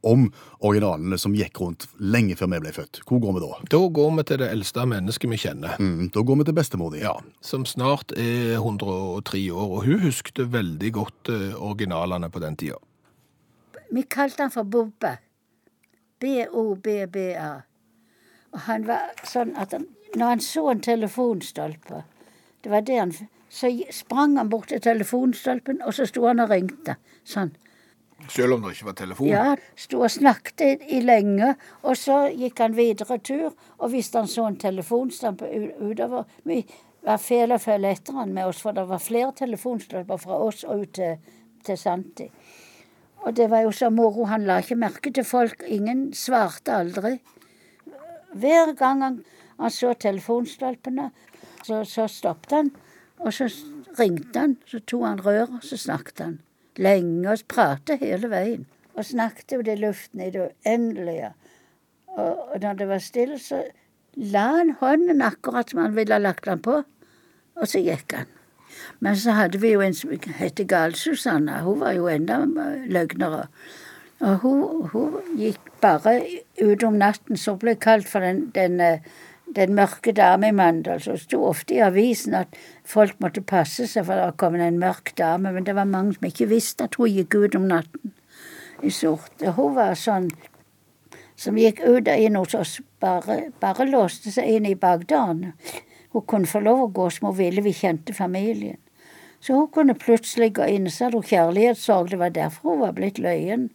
om 0.06 0.28
originalene 0.66 1.18
som 1.22 1.34
gikk 1.38 1.60
rundt 1.62 1.88
lenge 2.02 2.38
før 2.38 2.50
vi 2.56 2.62
ble 2.66 2.74
født? 2.74 3.02
Hvor 3.06 3.22
går 3.22 3.38
vi 3.38 3.44
da? 3.46 3.52
Da 3.74 3.82
går 4.00 4.12
vi 4.18 4.26
til 4.30 4.42
det 4.42 4.50
eldste 4.54 4.88
mennesket 4.90 5.34
vi 5.34 5.40
kjenner. 5.42 5.78
Mm, 5.82 6.10
da 6.14 6.26
går 6.26 6.42
vi 6.42 6.48
til 6.50 6.58
bestemor 6.58 6.94
di. 6.94 7.04
Ja, 7.06 7.16
som 7.46 7.66
snart 7.70 8.14
er 8.18 8.58
103 8.58 9.44
år, 9.54 9.78
og 9.78 9.86
hun 9.86 10.02
huskte 10.06 10.50
veldig 10.54 10.94
godt 10.98 11.34
eh, 11.34 11.54
originalene 11.58 12.30
på 12.34 12.42
den 12.42 12.58
tida. 12.62 12.82
Vi 13.94 14.06
kalte 14.10 14.48
han 14.48 14.54
for 14.54 14.66
Bobbe. 14.66 15.18
B-O-B-B-A. 16.20 17.52
Og 18.56 18.60
han 18.70 18.88
var 18.88 19.12
sånn 19.28 19.56
at 19.60 19.74
han, 19.76 19.88
når 20.16 20.26
han 20.36 20.44
så 20.44 20.70
en 20.72 20.82
telefonstolpe, 20.86 22.04
det 22.64 22.72
var 22.72 22.82
det 22.88 23.00
han 23.00 23.12
Så 23.56 23.70
sprang 23.94 24.38
han 24.38 24.50
bort 24.50 24.68
til 24.68 24.82
telefonstolpen, 24.82 25.78
og 25.86 25.94
så 25.94 26.06
sto 26.10 26.26
han 26.28 26.42
og 26.44 26.50
ringte. 26.52 26.96
Sånn. 27.24 27.54
Selv 28.32 28.56
om 28.56 28.64
det 28.66 28.74
ikke 28.76 28.88
var 28.90 28.96
telefon? 29.00 29.28
Ja, 29.30 29.44
sto 29.80 30.02
og 30.04 30.12
snakket 30.12 30.82
i, 30.90 31.00
lenge, 31.04 31.54
og 31.84 31.96
så 32.00 32.18
gikk 32.36 32.60
han 32.60 32.76
videre 32.76 33.18
tur. 33.24 33.54
Og 33.80 33.94
hvis 33.94 34.10
han 34.16 34.28
så 34.28 34.48
en 34.50 34.58
telefonstampe 34.60 35.48
u- 35.48 35.92
utover 35.92 36.26
Vi 36.44 36.66
var 37.06 37.18
feil 37.22 37.52
å 37.54 37.60
følge 37.62 37.92
etter 37.96 38.14
han 38.18 38.34
med 38.34 38.48
oss, 38.50 38.60
for 38.66 38.74
det 38.76 38.88
var 38.90 39.00
flere 39.00 39.32
telefonstolper 39.38 40.18
fra 40.18 40.40
oss 40.42 40.64
og 40.66 40.82
ut 40.82 40.94
til, 40.98 41.18
til 41.64 41.78
Santi. 41.78 42.28
Og 43.26 43.34
det 43.36 43.50
var 43.50 43.66
jo 43.66 43.72
så 43.74 43.90
moro. 43.90 44.28
Han 44.30 44.46
la 44.46 44.60
ikke 44.62 44.78
merke 44.78 45.12
til 45.14 45.26
folk. 45.26 45.64
Ingen 45.68 46.12
svarte 46.14 46.76
aldri. 46.78 47.18
Hver 48.36 48.74
gang 48.78 49.02
han, 49.04 49.22
han 49.60 49.72
så 49.72 49.94
telefonstolpene, 49.98 51.10
så, 51.64 51.82
så 51.90 52.08
stoppet 52.12 52.54
han. 52.54 52.72
Og 53.24 53.34
så 53.34 53.48
ringte 53.98 54.40
han, 54.40 54.58
så 54.68 54.82
tok 54.84 55.06
han 55.08 55.24
røret, 55.26 55.64
så 55.66 55.80
snakket 55.80 56.22
han. 56.22 56.38
Lenge 56.78 57.32
og 57.32 57.46
pratet 57.50 58.04
hele 58.04 58.30
veien. 58.30 58.66
Og 58.96 59.08
snakket 59.08 59.58
ut 59.58 59.72
i 59.72 59.78
luften 59.80 60.22
i 60.22 60.30
det 60.32 60.50
uendelige. 60.50 61.32
Og, 62.16 62.52
og 62.52 62.60
når 62.62 62.80
det 62.80 62.90
var 62.92 63.04
stille, 63.04 63.40
så 63.40 63.64
la 64.16 64.46
han 64.60 64.76
hånden 64.80 65.24
akkurat 65.26 65.72
som 65.72 65.82
han 65.84 65.96
ville 65.96 66.16
ha 66.16 66.22
lagt 66.22 66.46
den 66.46 66.62
på, 66.64 66.82
og 67.56 67.68
så 67.68 67.82
gikk 67.84 68.20
han. 68.20 68.30
Men 69.00 69.18
så 69.20 69.36
hadde 69.38 69.62
vi 69.62 69.74
jo 69.74 69.82
en 69.82 69.94
som 69.94 70.14
het 70.40 70.62
Gal-Susanna. 70.68 71.62
Hun 71.66 71.80
var 71.80 71.96
jo 71.98 72.08
enda 72.08 72.42
løgnere. 72.88 73.46
Og 74.20 74.36
hun, 74.44 74.90
hun 74.94 75.38
gikk 75.38 75.72
bare 75.84 76.18
ut 76.62 76.84
om 76.84 77.00
natten, 77.00 77.38
så 77.38 77.58
ble 77.60 77.76
kalt 77.76 78.08
for 78.08 78.24
den, 78.24 78.46
den, 78.56 78.80
eh, 78.82 79.04
den 79.56 79.76
mørke 79.76 80.14
dame 80.16 80.50
i 80.50 80.56
Mandal. 80.56 81.02
Så 81.04 81.18
sto 81.20 81.44
ofte 81.46 81.76
i 81.76 81.84
avisen 81.84 82.34
at 82.40 82.56
folk 82.88 83.20
måtte 83.20 83.44
passe 83.44 83.88
seg 83.92 84.08
for 84.08 84.20
det 84.20 84.38
kom 84.40 84.56
en 84.56 84.80
mørk 84.80 85.14
dame. 85.20 85.52
Men 85.52 85.68
det 85.68 85.76
var 85.76 85.90
mange 85.90 86.16
som 86.16 86.30
ikke 86.32 86.50
visste 86.54 86.88
at 86.88 86.96
hun 86.96 87.12
gikk 87.12 87.36
ut 87.36 87.60
om 87.60 87.68
natten 87.72 88.16
i 88.84 88.90
sort. 88.90 89.36
Og 89.44 89.54
hun 89.60 89.76
var 89.76 90.00
sånn 90.00 90.32
som 91.36 91.58
gikk 91.60 91.82
ut 91.84 92.08
og 92.08 92.16
inn 92.16 92.38
hos 92.40 92.56
oss, 92.56 92.78
bare, 93.04 93.50
bare 93.60 93.88
låste 93.90 94.32
seg 94.32 94.56
inn 94.56 94.70
i 94.70 94.78
bakdøren. 94.80 95.52
Hun 96.16 96.24
kunne 96.32 96.48
få 96.48 96.62
lov 96.64 96.80
å 96.80 96.92
gå 96.96 97.10
som 97.12 97.28
hun 97.28 97.36
ville, 97.36 97.62
vi 97.62 97.74
kjente 97.76 98.14
familien. 98.16 98.78
Så 99.44 99.58
hun 99.58 99.68
kunne 99.68 99.98
plutselig 100.00 100.54
gå 100.56 100.70
inn, 100.72 100.88
så 100.90 101.10
hadde 101.10 101.20
hun 101.20 101.28
kjærlighetssorg, 101.28 102.14
det 102.14 102.20
var 102.22 102.32
derfor 102.38 102.72
hun 102.72 102.86
var 102.86 102.96
blitt 102.96 103.20
løyen. 103.20 103.68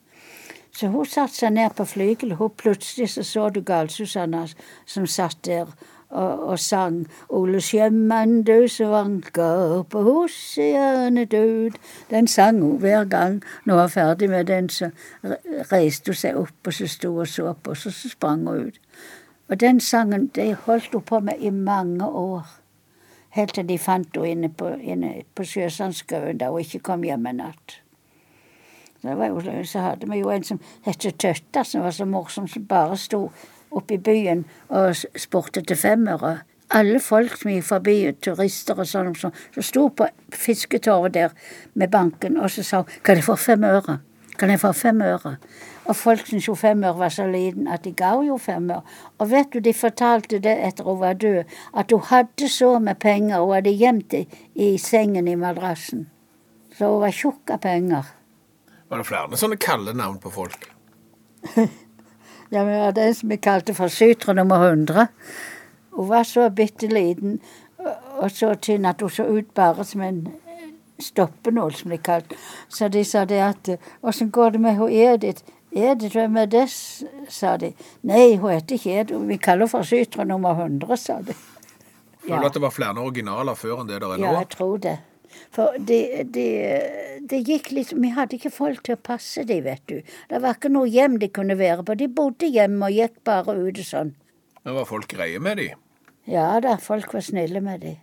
Så 0.73 0.89
hun 0.89 1.05
satte 1.05 1.37
seg 1.37 1.53
ned 1.53 1.77
på 1.77 1.85
flygelet, 1.85 2.39
hun 2.41 2.57
plutselig 2.57 3.11
så 3.13 3.27
så 3.29 3.49
du 3.53 3.61
Gal-Susanna 3.61 4.47
som 4.89 5.07
satt 5.07 5.45
der 5.45 5.69
og, 6.11 6.49
og 6.49 6.59
sang 6.59 7.05
Ole 7.29 7.61
sjømann, 7.63 8.41
du 8.43 8.69
som 8.73 8.91
vanker 8.95 9.85
på 9.91 10.03
oseanet 10.15 11.31
død. 11.31 11.79
Den 12.11 12.27
sang 12.27 12.63
hun 12.63 12.81
hver 12.83 13.05
gang 13.05 13.43
når 13.65 13.75
hun 13.75 13.81
var 13.83 13.95
ferdig 13.95 14.31
med 14.31 14.45
den, 14.49 14.69
så 14.69 14.91
reiste 15.73 16.11
hun 16.11 16.23
seg 16.25 16.41
opp, 16.41 16.57
og 16.67 16.75
så 16.75 16.89
sto 16.89 17.15
og 17.17 17.29
så 17.29 17.53
på, 17.53 17.77
og 17.77 17.77
så 17.77 17.93
sprang 18.09 18.49
hun 18.49 18.71
ut. 18.71 18.81
Og 19.51 19.61
den 19.61 19.81
sangen 19.81 20.27
det 20.35 20.55
holdt 20.67 20.93
hun 20.95 21.03
på 21.03 21.21
med 21.21 21.35
i 21.41 21.51
mange 21.51 22.07
år. 22.07 22.47
Helt 23.31 23.55
til 23.55 23.67
de 23.69 23.79
fant 23.79 24.17
henne 24.17 24.31
inne 24.31 24.49
på, 24.49 24.69
inne 24.79 25.23
på 25.35 25.45
Sjøsandskauen 25.47 26.39
da 26.39 26.51
hun 26.51 26.61
ikke 26.65 26.79
kom 26.87 27.03
hjem 27.07 27.27
en 27.27 27.37
natt. 27.45 27.77
Var 29.03 29.27
jo, 29.27 29.41
så 29.65 29.81
hadde 29.81 30.09
vi 30.11 30.19
jo 30.21 30.31
en 30.31 30.45
som 30.45 30.59
het 30.85 31.07
Tøtta, 31.19 31.63
som 31.65 31.83
var 31.83 31.91
så 31.97 32.05
morsom, 32.05 32.49
som 32.49 32.65
bare 32.69 32.97
sto 33.01 33.31
oppe 33.71 33.95
i 33.95 33.99
byen 33.99 34.45
og 34.69 34.91
s- 34.95 35.07
spurte 35.17 35.63
til 35.63 35.77
femmere. 35.77 36.41
Alle 36.71 37.01
folk 37.01 37.37
som 37.37 37.51
gikk 37.51 37.65
forbi, 37.65 37.97
turister 38.23 38.79
og 38.79 38.87
sånn, 38.87 39.15
som 39.17 39.33
så 39.55 39.63
sto 39.63 39.89
på 39.89 40.07
fisketorvet 40.31 41.15
der 41.15 41.31
med 41.75 41.91
banken, 41.91 42.37
og 42.37 42.51
så 42.51 42.63
sa 42.63 42.77
hun 42.83 42.87
'Kan 43.03 43.17
jeg 43.17 43.25
få 43.25 43.37
fem 43.37 43.65
øre?' 43.65 43.99
Kan 44.39 44.51
jeg 44.51 44.61
få 44.61 44.73
fem 44.73 45.01
øre? 45.03 45.37
Og 45.91 45.97
folk 45.99 46.23
syntes 46.29 46.47
jo 46.47 46.55
fem 46.55 46.85
var 46.85 47.11
så 47.11 47.27
liten 47.27 47.67
at 47.69 47.83
de 47.85 47.91
ga 47.97 48.13
jo 48.23 48.37
fem 48.39 48.69
øre. 48.71 48.85
Og 49.19 49.31
vet 49.33 49.51
du, 49.51 49.59
de 49.59 49.73
fortalte 49.75 50.39
det 50.39 50.55
etter 50.69 50.87
hun 50.87 51.01
var 51.01 51.19
død, 51.19 51.51
at 51.75 51.91
hun 51.91 52.07
hadde 52.13 52.49
så 52.49 52.77
med 52.79 53.01
penger, 53.03 53.41
hun 53.43 53.57
hadde 53.57 53.75
gjemt 53.75 54.11
det 54.15 54.25
i 54.55 54.77
sengen 54.79 55.29
i 55.29 55.35
madrassen. 55.35 56.07
Så 56.79 56.93
hun 56.93 57.03
var 57.03 57.15
tjukk 57.15 57.51
av 57.51 57.63
penger. 57.67 58.15
Var 58.91 59.03
det 59.03 59.07
flere 59.07 59.39
sånne 59.39 59.59
kalde 59.59 59.95
navn 59.99 60.21
på 60.23 60.33
folk? 60.35 60.71
Ja, 62.51 62.65
vi 62.67 62.73
hadde 62.75 63.05
en 63.07 63.15
som 63.15 63.31
vi 63.31 63.37
kalte 63.39 63.75
for 63.79 63.93
Sytre 63.95 64.33
nummer 64.35 64.65
100. 64.73 65.05
Hun 65.95 66.09
var 66.09 66.25
så 66.27 66.49
bitte 66.51 66.89
liten 66.91 67.37
og 68.19 68.31
så 68.35 68.57
tynn 68.59 68.89
at 68.91 69.01
hun 69.01 69.13
så 69.15 69.27
ut 69.31 69.53
bare 69.55 69.85
som 69.87 70.03
en 70.03 70.25
stoppenål, 70.99 71.75
som 71.75 71.95
de 71.95 71.99
kalte 72.03 72.37
Så 72.69 72.89
de 72.89 73.05
sa 73.05 73.25
det 73.25 73.39
at 73.41 73.71
Åssen 74.03 74.31
går 74.31 74.51
det 74.51 74.61
med 74.61 74.77
hun 74.77 74.91
Edith? 74.91 75.45
Er 75.73 76.47
det? 76.47 76.67
sa 77.29 77.57
de. 77.57 77.73
Nei, 78.03 78.37
hun 78.37 78.51
heter 78.51 78.75
ikke 78.75 78.97
Ed. 79.01 79.13
Vi 79.29 79.39
kaller 79.39 79.67
henne 79.67 79.71
for 79.71 79.87
Sytre 79.87 80.25
nummer 80.27 80.51
100, 80.59 80.97
sa 80.97 81.21
de. 81.23 81.37
Føler 82.21 82.41
du 82.43 82.47
at 82.47 82.57
det 82.59 82.63
var 82.63 82.75
flere 82.75 83.01
originaler 83.01 83.55
før 83.57 83.81
enn 83.81 83.89
det 83.89 84.01
der 84.03 84.17
er 84.17 84.21
Ja, 84.21 84.33
jeg 84.41 84.51
tror 84.53 84.79
det. 84.83 84.99
For 85.55 85.77
det, 85.79 86.01
de, 86.35 86.47
de 87.31 87.39
gikk 87.47 87.71
litt 87.71 87.93
Vi 87.95 88.11
hadde 88.17 88.35
ikke 88.35 88.51
folk 88.51 88.83
til 88.83 88.97
å 88.97 89.03
passe 89.03 89.45
dem, 89.47 89.63
vet 89.65 89.83
du. 89.87 90.01
Det 90.03 90.41
var 90.43 90.59
ikke 90.59 90.73
noe 90.73 90.91
hjem 90.91 91.21
de 91.23 91.31
kunne 91.31 91.57
være 91.59 91.87
på. 91.87 91.95
De 91.95 92.11
bodde 92.11 92.51
hjemme 92.51 92.91
og 92.91 92.99
gikk 92.99 93.23
bare 93.25 93.55
ute 93.55 93.87
sånn. 93.87 94.17
Men 94.65 94.77
var 94.77 94.91
folk 94.91 95.09
greie 95.09 95.41
med 95.41 95.63
dem? 95.63 95.79
Ja 96.29 96.61
da, 96.63 96.77
folk 96.83 97.15
var 97.15 97.25
snille 97.25 97.63
med 97.65 97.87
dem. 97.87 97.97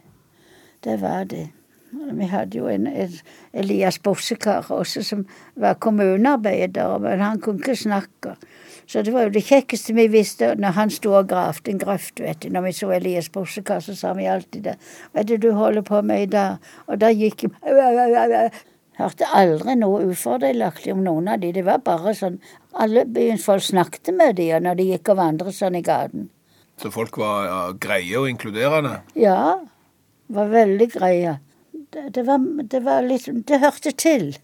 Det 0.84 0.98
var 1.04 1.28
de. 1.30 1.50
Vi 1.92 2.28
hadde 2.28 2.58
jo 2.58 2.68
en, 2.68 2.88
en 2.88 3.14
Elias 3.54 4.00
Bossekar 4.04 4.68
også 4.74 5.04
som 5.04 5.26
var 5.56 5.78
kommunearbeider, 5.80 6.98
men 7.04 7.24
han 7.24 7.40
kunne 7.40 7.64
ikke 7.64 7.76
snakke. 7.80 8.36
Så 8.88 9.02
det 9.04 9.12
var 9.12 9.28
jo 9.28 9.34
det 9.36 9.44
kjekkeste 9.44 9.96
vi 9.96 10.08
visste 10.12 10.54
når 10.56 10.76
han 10.78 10.92
sto 10.92 11.12
og 11.18 11.28
gravde 11.28 11.72
en 11.72 11.80
grøft, 11.82 12.22
vet 12.24 12.40
du. 12.44 12.50
Når 12.52 12.70
vi 12.70 12.72
så 12.76 12.92
Elias 12.96 13.30
Bossekar, 13.30 13.84
så 13.84 13.96
sa 13.96 14.14
vi 14.16 14.30
alltid 14.32 14.64
det. 14.70 14.78
Hva 15.12 15.24
er 15.24 15.28
det 15.28 15.42
du 15.44 15.52
holder 15.56 15.84
på 15.88 16.02
med 16.08 16.28
i 16.28 16.32
dag? 16.32 16.64
Og 16.88 17.00
da 17.04 17.12
gikk 17.12 17.48
jeg 17.48 18.52
Hørte 18.98 19.28
aldri 19.30 19.76
noe 19.78 20.08
ufordelaktig 20.10 20.90
om 20.96 21.04
noen 21.06 21.28
av 21.30 21.42
de. 21.44 21.52
Det 21.54 21.62
var 21.68 21.84
bare 21.86 22.16
sånn 22.18 22.40
Alle 22.82 23.04
byens 23.06 23.44
folk 23.46 23.62
snakket 23.62 24.10
med 24.18 24.40
de 24.40 24.48
når 24.62 24.80
de 24.80 24.88
gikk 24.92 25.12
og 25.14 25.20
vandret 25.20 25.54
sånn 25.54 25.78
i 25.78 25.84
gaten. 25.86 26.32
Så 26.82 26.90
folk 26.94 27.18
var 27.22 27.46
ja, 27.46 27.60
greie 27.78 28.18
og 28.18 28.30
inkluderende? 28.30 29.00
Ja, 29.18 29.60
var 30.34 30.50
veldig 30.50 30.90
greie. 30.94 31.38
Det, 31.94 32.10
det, 32.16 32.24
var, 32.28 32.44
det 32.64 32.80
var 32.84 33.02
liksom 33.02 33.42
Det 33.48 33.60
hørte 33.60 33.92
til. 33.92 34.36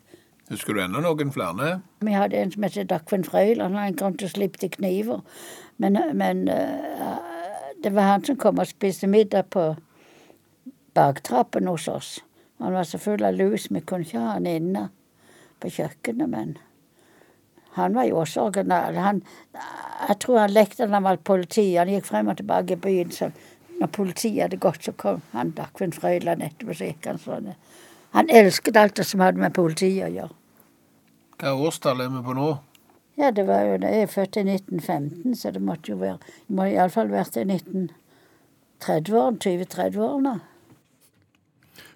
Husker 0.49 0.73
du 0.75 0.83
ennå 0.83 1.01
noen 1.03 1.31
flere? 1.31 1.79
Vi 2.03 2.13
hadde 2.15 2.37
en 2.39 2.51
som 2.51 2.63
het 2.67 2.89
Dagfinn 2.89 3.23
Frøyland. 3.23 3.77
Han 3.79 3.95
kom 3.99 4.17
til 4.19 4.27
å 4.29 4.33
slippe 4.33 4.59
til 4.61 4.71
kniver. 4.75 5.23
Men, 5.77 5.97
men 6.15 6.47
eh, 6.51 7.15
det 7.83 7.93
var 7.95 8.11
han 8.11 8.25
som 8.27 8.37
kom 8.39 8.61
og 8.61 8.69
spiste 8.69 9.07
middag 9.07 9.49
på 9.55 9.73
baktrappen 10.93 11.67
hos 11.67 11.87
oss. 11.87 12.11
Han 12.59 12.73
var 12.73 12.83
så 12.83 12.99
full 13.01 13.23
av 13.23 13.33
lus, 13.35 13.71
vi 13.71 13.81
kunne 13.81 14.05
ikke 14.05 14.21
ha 14.21 14.35
han 14.37 14.47
inne 14.47 14.85
på 15.59 15.71
kjøkkenet, 15.73 16.29
men 16.29 16.53
han 17.73 17.95
var 17.97 18.05
jo 18.05 18.19
også 18.21 18.45
original. 18.47 18.99
Han, 19.01 19.23
jeg 20.07 20.19
tror 20.21 20.43
han 20.43 20.53
lekte 20.53 20.85
da 20.85 20.93
han 20.93 21.07
var 21.07 21.17
politi. 21.25 21.73
Han 21.75 21.89
gikk 21.89 22.05
frem 22.05 22.29
og 22.29 22.37
tilbake 22.37 22.77
i 22.77 22.81
byen. 22.83 23.11
Så 23.11 23.31
når 23.83 23.91
politiet 23.91 24.45
hadde 24.45 24.61
gått, 24.63 24.85
så 24.85 24.93
kom 24.95 25.19
han 25.33 25.51
Dagfinn 25.57 25.91
Frøyland 25.91 26.43
etterpå. 26.45 26.75
Så 26.77 26.87
gikk 26.87 27.09
han 27.09 27.19
sånn. 27.19 27.51
Han 28.15 28.29
elsket 28.31 28.77
alt 28.79 28.95
det 28.95 29.05
som 29.09 29.23
hadde 29.23 29.41
med 29.41 29.55
politiet 29.57 30.07
å 30.07 30.13
gjøre. 30.13 30.35
Hva 31.41 31.51
årstall 31.67 32.05
er 32.05 32.13
vi 32.13 32.21
på 32.23 32.35
nå? 32.37 32.51
Ja, 33.19 33.29
det 33.35 33.43
var 33.45 33.65
jo, 33.67 33.75
jeg 33.81 34.05
er 34.05 34.09
født 34.09 34.39
i 34.39 34.45
1915, 34.47 35.35
så 35.37 35.51
det 35.53 35.61
måtte 35.61 35.91
jo 35.91 35.99
være 35.99 36.17
Det 36.23 36.55
må 36.57 36.65
iallfall 36.71 37.11
vært 37.11 37.35
i 37.37 37.43
1930-årene, 37.45 39.37
20-30-årene. 39.43 40.33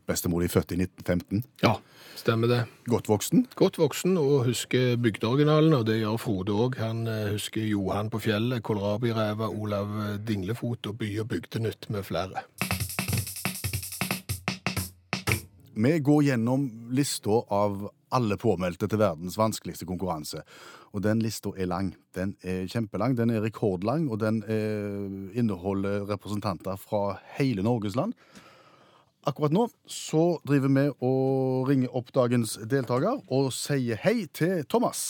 Bestemor 0.07 0.43
di 0.43 0.49
født 0.51 0.71
i 0.71 0.79
1915. 0.81 1.43
Ja, 1.63 1.75
stemmer 2.15 2.51
det. 2.51 2.61
Godt 2.87 3.09
voksen. 3.11 3.45
Godt 3.55 3.77
voksen 3.79 4.17
og 4.21 4.47
husker 4.47 4.95
bygdeoriginalen, 5.03 5.75
og 5.75 5.85
det 5.89 5.99
gjør 6.01 6.17
Frode 6.21 6.55
òg. 6.55 6.79
Han 6.81 7.03
eh, 7.11 7.33
husker 7.35 7.67
Johan 7.67 8.11
på 8.13 8.21
fjellet, 8.23 8.63
Kålrabiræva, 8.63 9.51
Olav 9.51 9.93
eh, 10.05 10.15
Dinglefot 10.27 10.87
og 10.87 10.97
By 11.01 11.11
og 11.23 11.29
Bygdenytt 11.33 11.89
med 11.93 12.07
flere. 12.07 12.47
Vi 15.77 15.99
går 16.01 16.23
gjennom 16.25 16.63
lista 16.89 17.43
av 17.53 17.83
alle 18.17 18.37
påmeldte 18.39 18.87
til 18.89 18.97
verdens 18.97 19.35
vanskeligste 19.37 19.85
konkurranse. 19.85 20.41
Og 20.95 21.03
den 21.05 21.19
lista 21.21 21.51
er 21.53 21.69
lang. 21.69 21.91
Den 22.15 22.33
er 22.41 22.65
kjempelang, 22.71 23.13
den 23.17 23.29
er 23.29 23.43
rekordlang, 23.45 24.07
og 24.09 24.21
den 24.23 24.39
er, 24.47 25.05
inneholder 25.37 26.07
representanter 26.09 26.79
fra 26.81 27.19
hele 27.37 27.61
Norges 27.67 27.99
land. 27.99 28.15
Akkurat 29.27 29.51
nå 29.51 29.65
så 29.91 30.38
driver 30.48 30.72
vi 30.72 30.84
og 31.03 31.67
ringer 31.67 31.96
opp 32.00 32.13
dagens 32.15 32.53
deltaker 32.63 33.17
og 33.27 33.50
sier 33.51 34.00
hei 34.00 34.22
til 34.31 34.62
Thomas. 34.72 35.01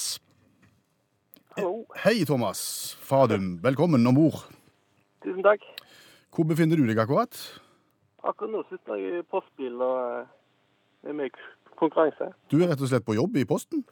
Hallo. 1.54 1.84
Hei, 2.02 2.24
Thomas. 2.26 2.60
Fadum, 3.06 3.60
velkommen 3.62 4.10
om 4.10 4.18
bord. 4.18 4.40
Tusen 5.22 5.46
takk. 5.46 5.62
Hvor 6.34 6.50
befinner 6.50 6.82
du 6.82 6.90
deg 6.90 6.98
akkurat? 7.02 7.38
Akkurat 8.26 8.56
nå 8.56 8.64
sitter 8.72 8.98
jeg 8.98 9.22
i 9.22 9.22
postbil 9.30 9.78
og 9.86 10.02
eh, 10.02 10.34
er 11.12 11.18
med 11.18 11.30
i 11.30 11.78
konkurranse. 11.78 12.32
Du 12.50 12.58
er 12.58 12.74
rett 12.74 12.82
og 12.82 12.90
slett 12.90 13.06
på 13.06 13.20
jobb 13.20 13.38
i 13.38 13.46
Posten. 13.46 13.86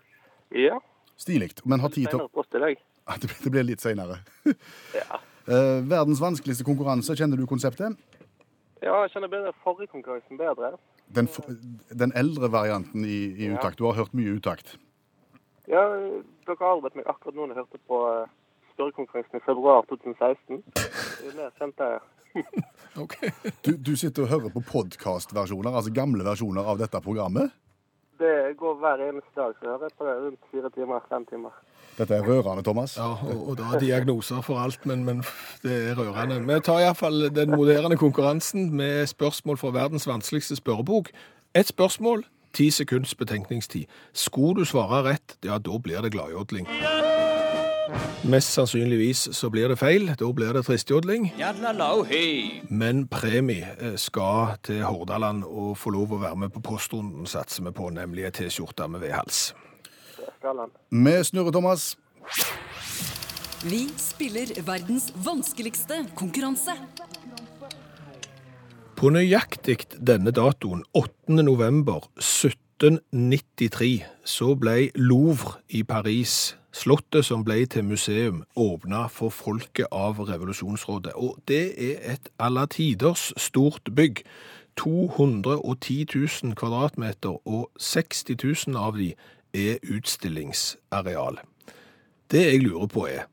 Ja. 0.58 0.82
Stilig, 1.22 1.51
men 1.70 1.86
har 1.86 1.94
tid 1.94 2.10
til 2.10 2.25
Det 2.25 2.82
det 3.46 3.53
blir 3.53 3.70
litt 3.70 3.86
seinere. 3.86 4.24
Ja. 4.98 5.22
Eh, 5.46 5.86
verdens 5.86 6.22
vanskeligste 6.22 6.65
konkurranse, 6.65 7.13
kjenner 7.13 7.38
du 7.38 7.46
konseptet? 7.46 7.94
Ja, 8.84 8.96
jeg 9.05 9.12
kjenner 9.13 9.32
bedre 9.32 9.53
forrige 9.63 9.88
konkurransen 9.94 10.38
bedre. 10.39 10.74
Den, 11.15 11.29
den 12.00 12.12
eldre 12.17 12.50
varianten 12.51 13.05
i, 13.05 13.20
i 13.38 13.48
Ja. 13.48 13.60
utakt. 13.60 13.77
Du 13.77 13.86
har 13.86 13.94
hørt 13.94 14.13
mye 14.13 14.36
utakt. 14.39 14.77
Ja, 15.67 15.84
dere 16.46 16.58
har 16.60 16.75
arbeidet 16.75 16.96
meg 17.00 17.08
akkurat 17.10 17.36
nå 17.36 17.46
når 17.48 17.55
jeg 17.55 17.63
hørte 17.63 17.79
på 17.89 18.00
eh, 18.10 18.27
spørrekonkurransen 18.75 19.39
i 19.39 19.46
februar 19.46 19.86
2016. 19.89 20.63
Det 21.22 21.32
er 21.32 21.38
mer 21.39 21.51
kjent. 21.60 21.82
Ok. 23.00 23.13
Du, 23.63 23.72
du 23.79 23.94
sitter 23.96 24.24
og 24.24 24.29
hører 24.29 24.51
på 24.55 24.62
podkastversjoner, 24.72 25.72
altså 25.75 25.91
gamle 25.96 26.24
versjoner 26.27 26.67
av 26.67 26.77
dette 26.79 27.00
programmet. 27.03 27.51
Det 28.20 28.55
går 28.60 28.75
hver 28.79 29.01
eneste 29.10 29.32
dag, 29.36 29.55
så 29.60 29.65
jeg 29.65 29.72
hører 29.74 29.96
på 30.00 30.05
det 30.08 30.13
rundt 30.24 30.46
fire 30.51 30.70
timer, 30.75 31.03
fem 31.12 31.25
timer. 31.27 31.55
Dette 31.98 32.16
er 32.16 32.25
rørende, 32.28 32.64
Thomas. 32.64 32.98
Ja, 32.98 33.14
og, 33.24 33.50
og 33.50 33.58
da 33.58 33.70
er 33.75 33.80
diagnoser 33.80 34.42
for 34.44 34.60
alt, 34.60 34.86
men, 34.86 35.06
men 35.08 35.24
det 35.64 35.75
er 35.90 35.96
rørende. 35.96 36.42
Vi 36.44 36.60
tar 36.66 36.84
iallfall 36.84 37.30
den 37.36 37.56
moderne 37.56 37.98
konkurransen 37.98 38.74
med 38.75 39.08
spørsmål 39.08 39.58
fra 39.58 39.72
verdens 39.72 40.08
vanskeligste 40.08 40.56
spørrebok. 40.60 41.10
Ett 41.56 41.68
spørsmål, 41.72 42.25
ti 42.54 42.70
sekunds 42.70 43.16
betenkningstid. 43.16 43.86
Skulle 44.14 44.60
du 44.60 44.66
svare 44.66 45.04
rett, 45.04 45.38
ja, 45.46 45.58
da 45.58 45.78
blir 45.78 46.02
det 46.04 46.12
gladjodling. 46.12 46.68
Mest 48.24 48.54
sannsynligvis 48.54 49.28
så 49.32 49.50
blir 49.50 49.70
det 49.70 49.78
feil, 49.80 50.08
da 50.20 50.32
blir 50.34 50.54
det 50.54 50.66
tristjodling. 50.66 51.30
Men 52.70 53.08
premie 53.08 53.68
eh, 53.80 53.96
skal 53.96 54.58
til 54.64 54.84
Hordaland 54.84 55.44
og 55.46 55.78
få 55.78 55.94
lov 55.94 56.16
å 56.16 56.24
være 56.24 56.40
med 56.44 56.56
på 56.56 56.64
postrunden, 56.66 57.28
satser 57.30 57.64
vi 57.68 57.75
på, 57.75 57.92
nemlig 57.94 58.25
ei 58.25 58.34
T-skjorte 58.34 58.90
med 58.90 59.06
vedhals. 59.06 59.54
Det. 60.46 60.70
Vi 60.92 61.24
snurrer, 61.24 61.52
Thomas. 61.52 61.98
Vi 63.64 63.90
spiller 63.98 64.62
verdens 64.66 65.14
vanskeligste 65.25 66.06
konkurranse. 66.16 66.72
På 68.96 69.10
nøyaktig 69.10 69.88
denne 69.98 70.32
datoen, 70.32 70.84
8. 70.94 71.42
november 71.42 72.06
1793, 72.22 74.06
så 74.24 74.54
ble 74.56 74.92
Louvre 74.96 75.58
i 75.68 75.82
Paris, 75.84 76.56
slottet 76.72 77.25
som 77.25 77.42
ble 77.44 77.66
til 77.66 77.84
museum, 77.90 78.44
åpna 78.56 79.08
for 79.10 79.34
folket 79.34 79.90
av 79.92 80.22
revolusjonsrådet. 80.29 81.18
Og 81.18 81.42
det 81.50 81.74
er 81.74 82.14
et 82.14 82.29
alle 82.38 82.68
tiders 82.70 83.34
stort 83.38 83.90
bygg. 83.96 84.22
210 84.77 86.05
000 86.44 86.55
kvadratmeter, 86.55 87.48
og 87.48 87.72
60 87.79 88.36
000 88.68 88.77
av 88.77 88.98
de 89.00 89.14
er 89.55 89.77
utstillingsareal. 89.96 91.39
Det 92.31 92.44
jeg 92.46 92.61
lurer 92.61 92.87
på 92.87 93.07
er, 93.07 93.25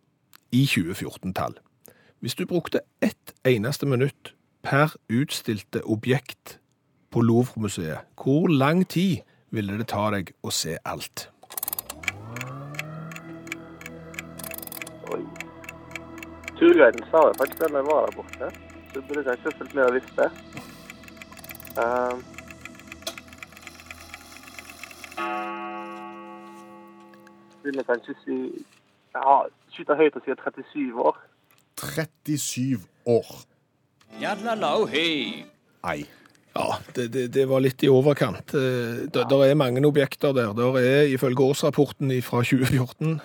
i 0.52 0.64
2014-tall, 0.68 1.54
hvis 2.20 2.34
du 2.34 2.46
brukte 2.46 2.80
ett 3.00 3.32
eneste 3.44 3.86
minutt 3.86 4.34
per 4.62 4.92
utstilte 5.10 5.80
objekt 5.84 6.58
på 7.10 7.20
Louvre-museet, 7.20 7.98
hvor 8.22 8.48
lang 8.48 8.88
tid 8.88 9.16
ville 9.50 9.78
det 9.78 9.88
ta 9.88 10.10
deg 10.14 10.34
å 10.42 10.52
se 10.54 10.76
alt? 10.84 11.26
Oi. 15.12 15.22
Turguiden 16.60 17.08
sa 17.10 17.24
det 17.28 17.40
faktisk 17.40 17.64
da 17.64 17.72
jeg 17.80 17.88
var 17.88 18.06
der 18.06 18.16
borte, 18.20 18.52
så 18.92 19.00
jeg 19.00 19.08
burde 19.08 19.24
kanskje 19.30 19.56
fulgt 19.58 19.74
med 19.74 19.84
og 19.88 19.94
visst 19.98 20.14
det. 20.20 20.30
Um, 21.80 22.22
vil 27.64 27.80
jeg 27.80 27.86
kanskje 27.88 28.14
si 28.24 28.38
Ja, 29.12 29.42
skyter 29.74 29.98
høyt 29.98 30.16
og 30.16 30.24
sier 30.24 30.38
37 30.40 30.96
år. 30.96 31.18
37 31.76 32.80
år. 33.06 33.30
Nei. 35.84 36.02
Ja, 36.52 36.74
det, 36.96 37.06
det, 37.14 37.22
det 37.32 37.46
var 37.48 37.62
litt 37.64 37.80
i 37.80 37.88
overkant. 37.88 38.52
Eh, 38.54 39.08
Det 39.08 39.24
ja. 39.24 39.38
er 39.46 39.54
mange 39.56 39.80
objekter 39.88 40.32
der. 40.36 40.52
Der 40.52 40.76
er, 40.76 41.02
ifølge 41.08 41.40
årsrapporten 41.40 42.12
fra 42.22 42.42
2014, 42.44 43.20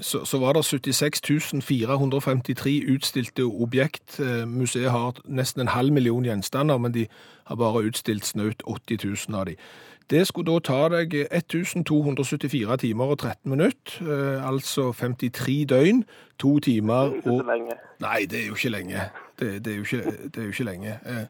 så, 0.00 0.24
så 0.24 0.38
var 0.38 0.52
det 0.52 0.64
76 0.64 1.62
453 1.62 2.82
utstilte 2.94 3.42
objekt. 3.46 4.18
Eh, 4.20 4.46
Museet 4.48 4.90
har 4.90 5.14
nesten 5.24 5.60
en 5.62 5.68
halv 5.68 5.92
million 5.92 6.24
gjenstander, 6.24 6.78
men 6.78 6.94
de 6.94 7.06
har 7.44 7.56
bare 7.56 7.86
utstilt 7.86 8.26
snaut 8.26 8.62
80 8.66 9.28
000 9.28 9.38
av 9.38 9.46
de. 9.46 9.56
Det 10.10 10.26
skulle 10.26 10.52
da 10.52 10.58
ta 10.58 10.88
deg 10.88 11.14
1274 11.30 12.76
timer 12.82 13.04
og 13.14 13.18
13 13.18 13.50
minutter, 13.50 14.02
eh, 14.02 14.48
altså 14.48 14.92
53 14.92 15.64
døgn, 15.68 16.04
to 16.38 16.58
timer 16.60 17.12
Ikke 17.14 17.30
og 17.30 17.40
så 17.40 17.46
lenge. 17.52 17.76
Nei, 18.00 18.24
det 18.30 18.40
er 18.42 18.46
jo 18.46 18.54
ikke 18.58 18.68
lenge. 18.74 19.04
Det, 19.38 19.64
det, 19.64 19.72
er, 19.72 19.76
jo 19.76 19.82
ikke, 19.82 20.16
det 20.28 20.36
er 20.36 20.42
jo 20.48 20.54
ikke 20.54 20.64
lenge. 20.68 20.98
Eh, 21.06 21.24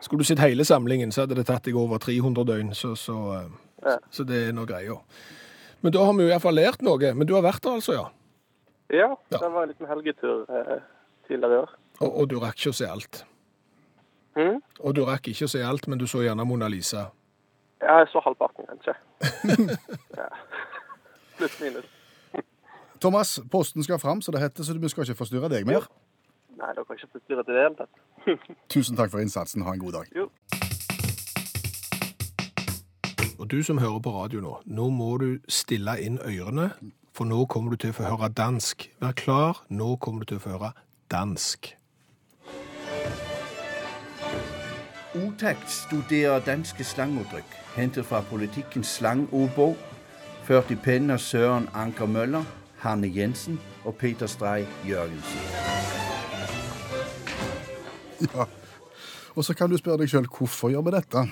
skulle 0.00 0.20
du 0.20 0.24
sett 0.28 0.38
hele 0.42 0.64
samlingen, 0.64 1.12
så 1.12 1.20
hadde 1.24 1.34
det 1.38 1.46
tatt 1.46 1.64
deg 1.64 1.76
over 1.76 1.98
300 1.98 2.44
døgn, 2.46 2.74
så, 2.74 2.94
så, 2.94 3.16
eh, 3.40 3.48
Ja. 3.86 3.96
så 4.10 4.24
det 4.24 4.48
er 4.48 4.52
noe 4.52 4.66
greia. 4.66 4.96
Men 5.82 5.92
da 5.92 6.04
har 6.04 6.12
vi 6.16 6.24
jo 6.24 6.28
iallfall 6.32 6.54
lært 6.56 6.82
noe. 6.82 7.14
Men 7.14 7.26
du 7.28 7.34
har 7.34 7.42
vært 7.44 7.62
der, 7.62 7.76
altså, 7.78 7.92
ja? 7.92 8.06
Ja, 8.90 9.08
Ja. 9.30 9.38
det 9.38 9.52
var 9.52 9.62
en 9.62 9.68
liten 9.68 9.86
helgetur 9.86 10.46
eh, 10.50 10.80
tidligere 11.28 11.52
i 11.52 11.58
år. 11.62 11.70
Og, 12.00 12.16
og 12.20 12.28
du 12.30 12.38
rakk 12.40 12.56
ikke 12.58 12.70
å 12.72 12.74
se 12.74 12.86
alt. 12.86 13.24
Mm? 14.36 14.58
Og 14.80 14.94
du 14.96 15.04
rakk 15.04 15.28
ikke 15.28 15.44
å 15.46 15.48
se 15.48 15.62
alt, 15.64 15.86
men 15.88 15.98
du 15.98 16.06
så 16.06 16.20
gjerne 16.24 16.44
Mona 16.44 16.68
Lisa. 16.68 17.06
Ja, 17.82 17.98
jeg 17.98 18.08
så 18.08 18.20
halvparten, 18.24 18.64
kanskje. 18.70 18.94
ja. 20.20 20.28
Pluss 21.36 21.60
minus. 21.60 21.92
Thomas, 23.00 23.40
posten 23.52 23.82
skal 23.84 23.98
fram, 23.98 24.22
så 24.22 24.32
det 24.32 24.40
heter, 24.40 24.64
så 24.64 24.78
vi 24.78 24.88
skal 24.88 25.04
ikke 25.04 25.18
forstyrre 25.18 25.50
deg 25.52 25.66
mer. 25.68 25.84
Nei, 26.56 26.70
dere 26.72 26.84
kan 26.88 26.96
ikke 26.96 27.12
forstyrre 27.18 27.44
til 27.44 27.54
det 27.54 27.62
hele 27.66 27.76
tatt. 27.76 27.92
Tusen 28.72 28.96
takk 28.96 29.12
for 29.12 29.20
innsatsen. 29.20 29.64
Ha 29.66 29.74
en 29.76 29.82
god 29.82 29.98
dag. 29.98 30.12
Jo. 30.16 30.30
Og 33.38 33.50
du 33.50 33.62
som 33.62 33.78
hører 33.78 34.00
på 34.00 34.10
radio 34.10 34.40
nå, 34.40 34.54
nå 34.64 34.88
må 34.90 35.10
du 35.20 35.28
stille 35.48 35.98
inn 36.00 36.16
ørene, 36.24 36.70
for 37.12 37.28
nå 37.28 37.44
kommer 37.52 37.76
du 37.76 37.84
til 37.84 37.92
å 37.92 37.98
få 37.98 38.08
høre 38.08 38.32
dansk. 38.32 38.88
Vær 39.04 39.12
klar, 39.12 39.60
nå 39.68 39.96
kommer 40.00 40.24
du 40.24 40.32
til 40.32 40.40
å 40.40 40.44
få 40.46 40.56
høre 40.56 40.72
dansk. 41.12 41.76
Utakt 45.16 45.70
studerer 45.70 46.40
danske 46.44 46.84
slangudtryk, 46.84 47.48
hentet 47.76 48.04
fra 48.04 48.20
politikkens 48.20 48.90
slangordbok, 48.98 49.76
ført 50.44 50.70
i 50.70 50.76
pennen 50.76 51.14
av 51.14 51.22
Søren 51.24 51.70
Anker 51.72 52.06
Møller, 52.10 52.44
Hanne 52.82 53.08
Jensen 53.08 53.56
og 53.84 53.96
Peter 53.96 54.28
Strei 54.28 54.66
Jørgensen. 54.84 55.40
Ja. 58.28 58.44
Og 59.36 59.44
så 59.44 59.56
kan 59.56 59.72
du 59.72 59.76
spørre 59.80 60.02
deg 60.02 60.12
sjøl 60.12 60.28
hvorfor 60.28 60.72
gjør 60.72 60.84
vi 60.84 60.94
dette? 60.96 61.24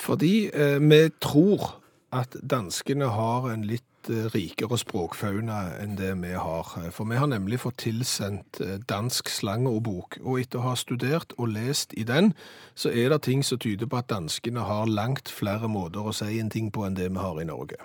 Fordi 0.00 0.32
eh, 0.48 0.80
vi 0.80 1.02
tror 1.20 1.68
at 2.12 2.36
danskene 2.40 3.08
har 3.12 3.50
en 3.52 3.68
litt 3.68 3.87
rikere 4.06 4.78
språkfauna 4.78 5.80
enn 5.82 5.96
det 5.98 6.12
vi 6.22 6.30
har. 6.38 6.70
For 6.94 7.04
vi 7.10 7.18
har 7.18 7.26
nemlig 7.26 7.58
fått 7.64 7.80
tilsendt 7.82 8.60
eh, 8.62 8.78
dansk 8.88 9.28
slangeordbok, 9.28 10.20
og 10.22 10.40
etter 10.40 10.60
å 10.60 10.68
ha 10.70 10.76
studert 10.78 11.34
og 11.38 11.50
lest 11.56 11.92
i 11.98 12.06
den, 12.08 12.32
så 12.78 12.92
er 12.94 13.10
det 13.10 13.22
ting 13.26 13.42
som 13.42 13.58
tyder 13.58 13.90
på 13.90 13.98
at 13.98 14.10
danskene 14.12 14.64
har 14.68 14.86
langt 14.86 15.28
flere 15.28 15.68
måter 15.68 16.06
å 16.06 16.14
si 16.14 16.38
en 16.38 16.50
ting 16.50 16.70
på 16.70 16.86
enn 16.86 16.96
det 16.96 17.10
vi 17.10 17.18
har 17.18 17.40
i 17.42 17.48
Norge. 17.48 17.80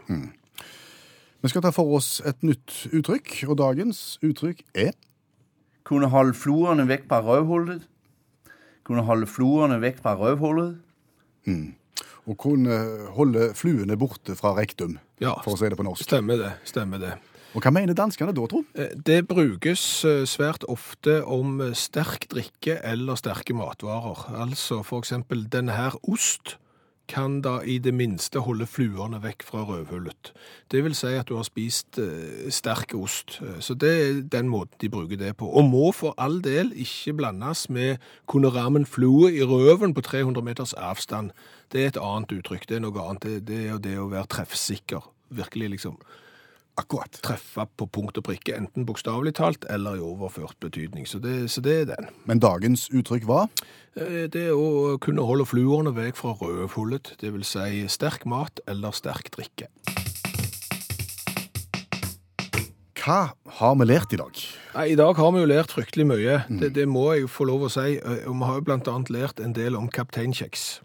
Vi 1.43 1.51
skal 1.51 1.65
ta 1.65 1.73
for 1.75 1.97
oss 1.97 2.21
et 2.23 2.39
nytt 2.43 2.85
uttrykk, 2.93 3.43
og 3.49 3.57
dagens 3.59 4.17
uttrykk 4.23 4.63
er 4.75 4.93
Kunne 5.83 6.07
holde 6.07 6.31
fluerne 6.39 6.85
vekk 6.87 7.09
fra 7.09 7.17
røvhullet. 7.19 7.81
Kunne 8.87 9.03
holde 9.03 9.27
fluerne 9.27 9.81
vekk 9.83 9.97
fra 9.99 10.13
røvhullet. 10.15 10.77
Og 12.27 12.37
kunne 12.39 12.77
holde 13.17 13.51
fluene 13.57 13.97
borte 13.99 14.35
fra 14.39 14.53
rektum, 14.57 14.97
Ja, 15.19 15.35
for 15.43 15.55
å 15.55 15.59
si 15.59 15.69
det 15.69 15.77
på 15.79 15.83
norsk. 15.85 16.03
stemmer 16.07 16.37
det. 16.39 16.51
Stemmer 16.69 16.99
det. 17.01 17.13
Og 17.53 17.61
hva 17.61 17.69
mener 17.69 17.93
danskene 17.93 18.33
da, 18.33 18.47
tro? 18.49 18.63
Eh, 18.73 18.89
Det 18.97 19.27
brukes 19.29 19.83
eh, 20.09 20.23
svært 20.25 20.63
ofte 20.67 21.19
om 21.25 21.59
eh, 21.61 21.73
sterk 21.77 22.25
drikke 22.31 22.79
eller 22.81 23.19
sterke 23.19 23.53
matvarer. 23.53 24.23
Altså 24.41 24.81
eksempel 25.03 25.45
denne 25.53 25.75
her 25.77 25.93
ost 26.09 26.55
kan 27.07 27.41
da 27.43 27.57
i 27.67 27.77
det 27.83 27.91
minste 27.93 28.39
holde 28.45 28.65
fluene 28.69 29.19
vekk 29.23 29.43
fra 29.43 29.63
rødhullet. 29.67 30.31
Det 30.71 30.83
vil 30.85 30.95
si 30.95 31.11
at 31.19 31.27
du 31.27 31.35
har 31.35 31.43
spist 31.43 31.99
eh, 31.99 32.47
sterk 32.49 32.93
ost. 32.95 33.39
Eh, 33.43 33.59
Så 33.59 33.75
det 33.75 33.91
er 33.91 34.21
den 34.21 34.49
måten 34.49 34.79
de 34.81 34.89
bruker 34.89 35.17
det 35.19 35.35
på. 35.37 35.49
Og 35.49 35.65
må 35.67 35.91
for 35.91 36.15
all 36.17 36.39
del 36.41 36.71
ikke 36.75 37.13
blandes 37.19 37.69
med 37.69 37.97
kunne 38.27 38.49
ramen 38.55 38.85
flue 38.85 39.33
i 39.35 39.43
røven 39.43 39.93
på 39.93 40.01
300 40.01 40.41
meters 40.41 40.73
avstand. 40.73 41.31
Det 41.71 41.83
er 41.83 41.87
et 41.87 42.01
annet 42.01 42.31
uttrykk. 42.31 42.69
Det 42.69 42.75
er 42.79 42.85
noe 42.85 43.03
annet. 43.09 43.47
Det 43.47 43.59
er 43.65 43.71
jo 43.73 43.77
det 43.83 43.97
å 43.99 44.09
være 44.09 44.29
treffsikker. 44.31 45.03
Virkelig 45.33 45.69
liksom 45.75 45.97
Akkurat. 46.75 47.19
treffe 47.21 47.67
på 47.77 47.85
punkt 47.85 48.17
og 48.17 48.23
prikke, 48.25 48.55
enten 48.57 48.85
bokstavelig 48.87 49.35
talt 49.37 49.65
eller 49.69 49.99
i 49.99 50.01
overført 50.01 50.55
betydning. 50.59 51.05
Så 51.05 51.19
det, 51.21 51.51
så 51.53 51.61
det 51.61 51.75
er 51.81 51.85
den. 51.91 52.07
Men 52.25 52.39
dagens 52.39 52.89
uttrykk 52.89 53.27
var 53.29 53.47
Eh, 53.95 54.25
Det 54.27 54.47
å 54.49 54.97
kunne 54.97 55.21
holde 55.21 55.45
fluerne 55.45 55.91
vekk 55.93 56.15
fra 56.17 56.31
rødfullet, 56.33 57.11
det 57.21 57.29
vil 57.31 57.43
si 57.45 57.83
sterk 57.87 58.25
mat 58.25 58.59
eller 58.67 58.89
sterk 58.91 59.29
drikke. 59.35 59.67
Hva 63.03 63.33
har 63.59 63.75
vi 63.75 63.85
lært 63.85 64.13
i 64.15 64.17
dag? 64.17 64.33
Nei, 64.73 64.85
I 64.93 64.95
dag 64.97 65.13
har 65.19 65.31
vi 65.35 65.43
jo 65.43 65.49
lært 65.51 65.73
fryktelig 65.75 66.05
mye, 66.07 66.39
det, 66.49 66.71
det 66.73 66.87
må 66.89 67.11
jeg 67.13 67.29
få 67.29 67.45
lov 67.45 67.67
å 67.67 67.69
si. 67.69 67.99
Eh, 67.99 68.25
Og 68.25 68.33
vi 68.39 68.49
har 68.49 68.61
jo 68.61 68.73
annet 68.95 69.09
lært 69.13 69.39
en 69.43 69.53
del 69.53 69.75
om 69.75 69.89
kapteinkjeks. 69.91 70.79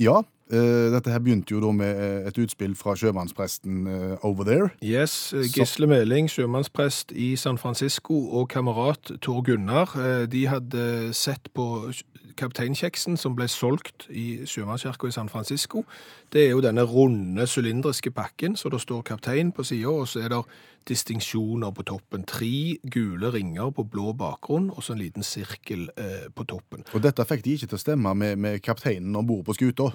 Ja, 0.00 0.22
dette 0.50 1.12
her 1.12 1.22
begynte 1.22 1.54
jo 1.54 1.60
da 1.62 1.70
med 1.74 2.00
eh, 2.02 2.28
et 2.28 2.38
utspill 2.42 2.74
fra 2.78 2.96
sjømannspresten 2.98 3.86
eh, 3.86 4.24
over 4.26 4.44
there. 4.48 4.70
Yes, 4.82 5.32
eh, 5.32 5.46
Gisle 5.46 5.86
Meling, 5.86 6.30
sjømannsprest 6.30 7.14
i 7.14 7.36
San 7.36 7.58
Francisco, 7.58 8.18
og 8.34 8.48
kamerat 8.50 9.12
Tor 9.22 9.44
Gunnar, 9.46 9.94
eh, 9.98 10.24
de 10.30 10.46
hadde 10.50 11.14
sett 11.14 11.52
på 11.54 11.92
kapteinkjeksen 12.40 13.18
som 13.20 13.34
ble 13.36 13.46
solgt 13.50 14.06
i 14.10 14.42
sjømannskirka 14.48 15.10
i 15.10 15.14
San 15.14 15.28
Francisco. 15.28 15.84
Det 16.32 16.46
er 16.46 16.54
jo 16.54 16.62
denne 16.64 16.84
runde, 16.88 17.46
sylindriske 17.46 18.12
pakken, 18.14 18.56
så 18.56 18.70
det 18.72 18.80
står 18.80 19.02
kaptein 19.06 19.52
på 19.52 19.64
sida, 19.66 19.92
og 19.92 20.08
så 20.08 20.24
er 20.24 20.32
det 20.32 20.42
distinksjoner 20.88 21.74
på 21.76 21.84
toppen. 21.90 22.24
Tre 22.28 22.78
gule 22.90 23.32
ringer 23.34 23.72
på 23.76 23.84
blå 23.84 24.14
bakgrunn, 24.16 24.70
og 24.70 24.82
så 24.82 24.94
en 24.94 25.02
liten 25.02 25.26
sirkel 25.26 25.90
eh, 25.96 26.30
på 26.34 26.46
toppen. 26.48 26.86
Og 26.94 27.04
dette 27.04 27.26
fikk 27.28 27.44
de 27.44 27.58
ikke 27.58 27.70
til 27.72 27.80
å 27.80 27.84
stemme 27.84 28.14
med, 28.16 28.40
med 28.40 28.64
kapteinen 28.64 29.16
om 29.16 29.28
bord 29.28 29.44
på 29.48 29.58
skuta. 29.58 29.90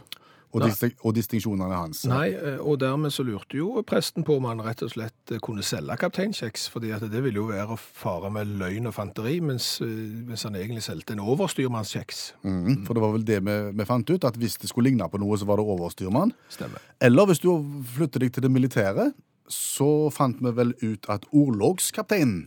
Og, 0.56 0.62
Nei. 0.63 0.89
og 1.04 1.12
distinksjonene 1.18 1.76
hans. 1.76 2.06
Nei, 2.08 2.30
eh, 2.32 2.62
og 2.63 2.78
dermed 2.80 3.12
så 3.12 3.26
lurte 3.28 3.58
jo 3.60 3.82
presten 3.88 4.24
på 4.24 4.38
om 4.39 4.48
han 4.48 4.62
rett 4.63 4.86
og 4.86 4.94
slett 4.94 5.34
eh, 5.34 5.41
kunne 5.44 5.65
selge 5.68 5.98
kapteinkjeks, 6.00 6.70
fordi 6.72 6.94
at 6.96 7.04
det 7.12 7.24
ville 7.26 7.41
jo 7.41 7.50
være 7.50 7.76
å 7.76 7.80
fare 7.80 8.32
med 8.32 8.54
løgn 8.62 8.88
og 8.88 8.96
fanteri, 8.96 9.41
mens, 9.44 9.82
eh, 9.84 9.91
mens 10.30 10.48
han 10.48 10.56
egentlig 10.56 10.86
solgte 10.86 11.18
en 11.18 11.26
overstyrmannskjeks. 11.26 12.24
Mm, 12.48 12.86
For 12.88 12.96
det 12.96 13.04
var 13.04 13.15
vel 13.18 13.28
det 13.28 13.41
vi, 13.44 13.58
vi 13.76 13.89
fant 13.89 14.15
ut, 14.15 14.30
at 14.32 14.39
hvis 14.39 14.56
det 14.62 14.72
skulle 14.72 14.94
ligne 14.94 15.10
på 15.12 15.20
noe, 15.20 15.36
så 15.36 15.50
var 15.50 15.60
det 15.60 15.68
overstyrmann. 15.76 16.32
Stemmer. 16.56 16.84
Eller 17.04 17.28
hvis 17.28 17.44
du 17.44 17.52
flytter 17.98 18.24
deg 18.24 18.36
til 18.38 18.48
det 18.48 18.56
militære, 18.56 19.12
så 19.52 20.10
fant 20.13 20.39
vi 20.41 20.56
vel 20.56 20.72
ut 20.82 21.12
at 21.12 21.28
orlogskapteinen 21.36 22.46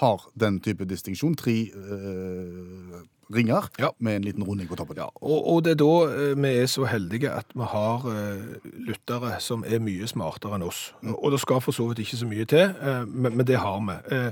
har 0.00 0.24
den 0.40 0.60
type 0.60 0.84
distinksjon. 0.90 1.36
Tre 1.38 1.54
eh, 1.70 3.02
ringer 3.34 3.68
Ja. 3.78 3.88
med 3.98 4.16
en 4.16 4.24
liten 4.24 4.42
runding 4.44 4.68
på 4.68 4.76
toppen. 4.76 4.96
Ja, 4.96 5.06
og, 5.14 5.46
og 5.48 5.62
det 5.64 5.70
er 5.76 5.80
da 5.80 5.92
eh, 6.10 6.34
vi 6.42 6.48
er 6.62 6.66
så 6.66 6.84
heldige 6.90 7.30
at 7.30 7.46
vi 7.54 7.62
har 7.70 8.04
eh, 8.10 8.42
lyttere 8.88 9.36
som 9.40 9.64
er 9.66 9.78
mye 9.80 10.06
smartere 10.10 10.58
enn 10.58 10.66
oss. 10.66 10.92
Og 11.02 11.30
det 11.32 11.40
skal 11.40 11.62
for 11.64 11.72
så 11.72 11.86
vidt 11.88 12.02
ikke 12.04 12.20
så 12.20 12.26
mye 12.28 12.44
til, 12.50 12.74
eh, 12.74 13.04
men, 13.06 13.36
men 13.38 13.46
det 13.46 13.58
har 13.62 13.80
vi. 13.86 13.96
Eh, 14.16 14.30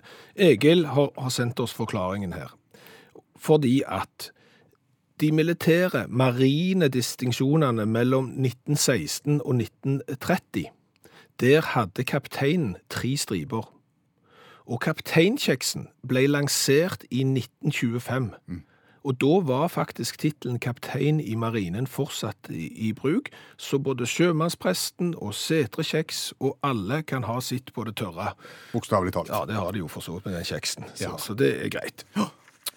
Egil 0.53 0.87
har, 0.87 1.11
har 1.18 1.31
sendt 1.31 1.61
oss 1.62 1.72
forklaringen 1.75 2.33
her. 2.37 2.53
Fordi 3.38 3.83
at 3.87 4.31
de 5.20 5.31
militære, 5.33 6.07
marine 6.09 6.88
distinksjonene 6.90 7.87
mellom 7.87 8.33
1916 8.35 9.40
og 9.44 9.55
1930, 9.55 10.64
der 11.40 11.61
hadde 11.75 12.05
kapteinen 12.05 12.77
tre 12.90 13.16
striper. 13.16 13.68
Og 14.73 14.81
kapteinkjeksen 14.81 15.89
ble 16.09 16.23
lansert 16.31 17.03
i 17.13 17.21
1925. 17.29 18.31
Og 19.03 19.17
da 19.19 19.33
var 19.43 19.67
faktisk 19.69 20.21
tittelen 20.23 20.61
kaptein 20.63 21.19
i 21.21 21.35
marinen 21.35 21.89
fortsatt 21.91 22.49
i, 22.55 22.69
i 22.89 22.93
bruk, 22.95 23.33
så 23.59 23.81
både 23.83 24.07
sjømannspresten 24.07 25.17
og 25.19 25.35
Setre 25.35 25.83
kjeks 25.85 26.21
og 26.39 26.55
alle 26.63 27.01
kan 27.03 27.27
ha 27.27 27.41
sitt 27.43 27.73
på 27.75 27.83
det 27.89 27.97
tørre. 27.99 28.31
Bokstavelig 28.73 29.13
talt. 29.17 29.33
Ja, 29.35 29.43
det 29.51 29.59
har 29.59 29.75
de 29.75 29.83
jo 29.83 29.91
for 29.91 30.07
så 30.07 30.15
vidt 30.17 30.31
med 30.31 30.39
den 30.39 30.47
kjeksen, 30.47 30.87
så, 30.95 31.03
Ja. 31.09 31.17
så 31.19 31.35
det 31.35 31.51
er 31.65 31.69
greit. 31.75 32.07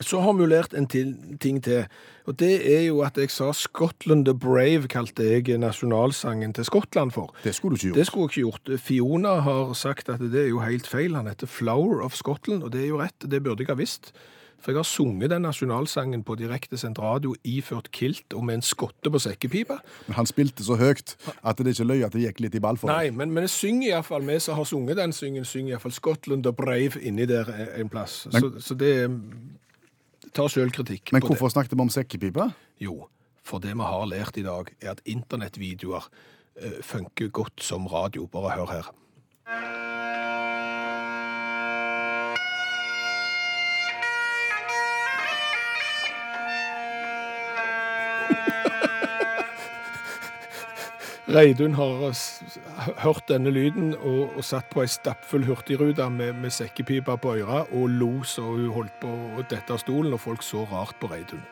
Så 0.01 0.19
har 0.21 0.33
vi 0.35 0.45
lært 0.45 0.73
en 0.75 0.87
ting 0.91 1.61
til, 1.63 1.85
og 2.27 2.35
det 2.39 2.55
er 2.67 2.81
jo 2.89 2.99
at 3.05 3.15
jeg 3.17 3.29
sa 3.31 3.51
Scotland 3.55 4.25
the 4.25 4.33
Brave, 4.35 4.87
kalte 4.91 5.23
jeg 5.23 5.57
nasjonalsangen 5.61 6.53
til 6.53 6.65
Skottland 6.67 7.11
for. 7.15 7.31
Det 7.43 7.55
skulle 7.55 7.77
du 7.77 7.79
ikke 7.79 7.87
gjort. 7.93 7.97
Det 8.01 8.07
skulle 8.07 8.23
jeg 8.35 8.45
ikke 8.47 8.59
gjort. 8.75 8.79
Fiona 8.81 9.35
har 9.45 9.73
sagt 9.73 10.09
at 10.09 10.19
det 10.19 10.41
er 10.45 10.49
jo 10.51 10.59
helt 10.59 10.87
feil. 10.87 11.15
Han 11.15 11.27
heter 11.31 11.47
Flower 11.47 12.01
of 12.03 12.13
Scotland, 12.13 12.63
og 12.63 12.73
det 12.73 12.83
er 12.83 12.87
jo 12.91 12.99
rett. 13.01 13.15
Det 13.31 13.43
burde 13.43 13.63
jeg 13.63 13.71
ha 13.71 13.77
visst. 13.79 14.11
For 14.59 14.71
jeg 14.71 14.79
har 14.79 14.83
sunget 14.87 15.29
den 15.29 15.43
nasjonalsangen 15.45 16.23
på 16.25 16.35
direkte 16.39 16.77
sendt 16.79 16.97
radio 16.99 17.35
iført 17.45 17.91
kilt 17.93 18.33
og 18.33 18.45
med 18.47 18.55
en 18.55 18.61
skotte 18.65 19.11
på 19.11 19.19
sekkepipa. 19.19 19.77
Men 20.07 20.15
han 20.15 20.25
spilte 20.25 20.63
så 20.65 20.75
høyt 20.79 21.15
at 21.43 21.57
det 21.59 21.75
ikke 21.75 21.85
løy 21.87 22.01
at 22.07 22.15
det 22.15 22.23
gikk 22.23 22.39
litt 22.47 22.55
i 22.55 22.61
ball 22.63 22.79
for 22.81 22.89
Nei, 22.89 23.11
men, 23.13 23.31
men 23.35 23.45
jeg 23.45 23.51
synger 23.53 23.91
iallfall, 23.91 24.25
vi 24.25 24.39
som 24.41 24.55
har 24.57 24.65
sunget 24.65 24.97
den 24.97 25.13
syngen, 25.13 25.45
synger 25.45 25.75
iallfall 25.75 25.93
Scotland 25.93 26.43
the 26.47 26.53
Brave 26.55 26.97
inni 27.03 27.27
der 27.29 27.51
en 27.77 27.89
plass. 27.93 28.25
Men- 28.33 28.41
så, 28.41 28.51
så 28.71 28.79
det 28.79 28.95
tar 30.33 30.51
sjølkritikk. 30.51 31.13
Men 31.13 31.23
på 31.23 31.33
hvorfor 31.33 31.53
snakket 31.53 31.75
vi 31.75 31.85
om 31.85 31.91
sekkepipe? 31.93 32.49
Jo, 32.81 33.05
for 33.45 33.63
det 33.63 33.75
vi 33.75 33.85
har 33.85 34.05
lært 34.09 34.37
i 34.41 34.45
dag, 34.45 34.71
er 34.81 34.95
at 34.95 35.03
internettvideoer 35.05 36.07
eh, 36.61 36.79
funker 36.85 37.29
godt 37.29 37.63
som 37.63 37.87
radio. 37.91 38.27
Bare 38.31 38.55
hør 38.57 38.71
her. 38.73 38.93
Reidun 51.35 51.73
har 51.75 52.13
hørt 53.03 53.25
denne 53.27 53.51
lyden 53.51 53.95
og, 53.95 54.37
og 54.37 54.43
satt 54.45 54.69
på 54.71 54.85
ei 54.85 54.87
stappfull 54.87 55.43
hurtigrute 55.43 56.05
med, 56.09 56.37
med 56.39 56.53
sekkepipa 56.53 57.17
på 57.19 57.33
øra 57.41 57.65
og 57.75 57.89
lo 57.91 58.11
så 58.23 58.45
hun 58.45 58.69
holdt 58.71 58.95
på 59.01 59.09
å 59.09 59.43
dette 59.49 59.75
av 59.75 59.81
stolen, 59.81 60.15
og 60.15 60.21
folk 60.23 60.45
så 60.45 60.63
rart 60.71 60.95
på 61.01 61.09
Reidun. 61.11 61.43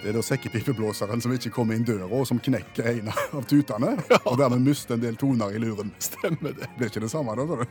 Det 0.00 0.08
er 0.08 0.16
da 0.16 0.24
sekkepipeblåseren 0.24 1.20
som 1.20 1.36
ikke 1.36 1.52
kommer 1.52 1.76
inn 1.76 1.84
døra, 1.84 2.08
og 2.08 2.24
som 2.24 2.40
knekker 2.40 2.88
en 2.94 3.12
av 3.12 3.44
tutene, 3.44 3.98
og 4.30 4.40
dermed 4.40 4.64
mister 4.64 4.96
en 4.96 5.04
del 5.04 5.20
toner 5.20 5.52
i 5.52 5.60
luren. 5.60 5.92
Stemmer 6.00 6.56
det. 6.56 6.72
Blir 6.80 6.88
ikke 6.88 7.04
det 7.04 7.12
samme 7.12 7.36
da, 7.36 7.44
da? 7.44 7.68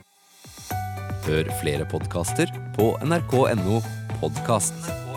Hør 1.25 1.53
flere 1.57 1.89
podkaster 1.89 2.53
på 2.77 2.93
nrk.no 3.01 3.81
podkast. 4.21 5.08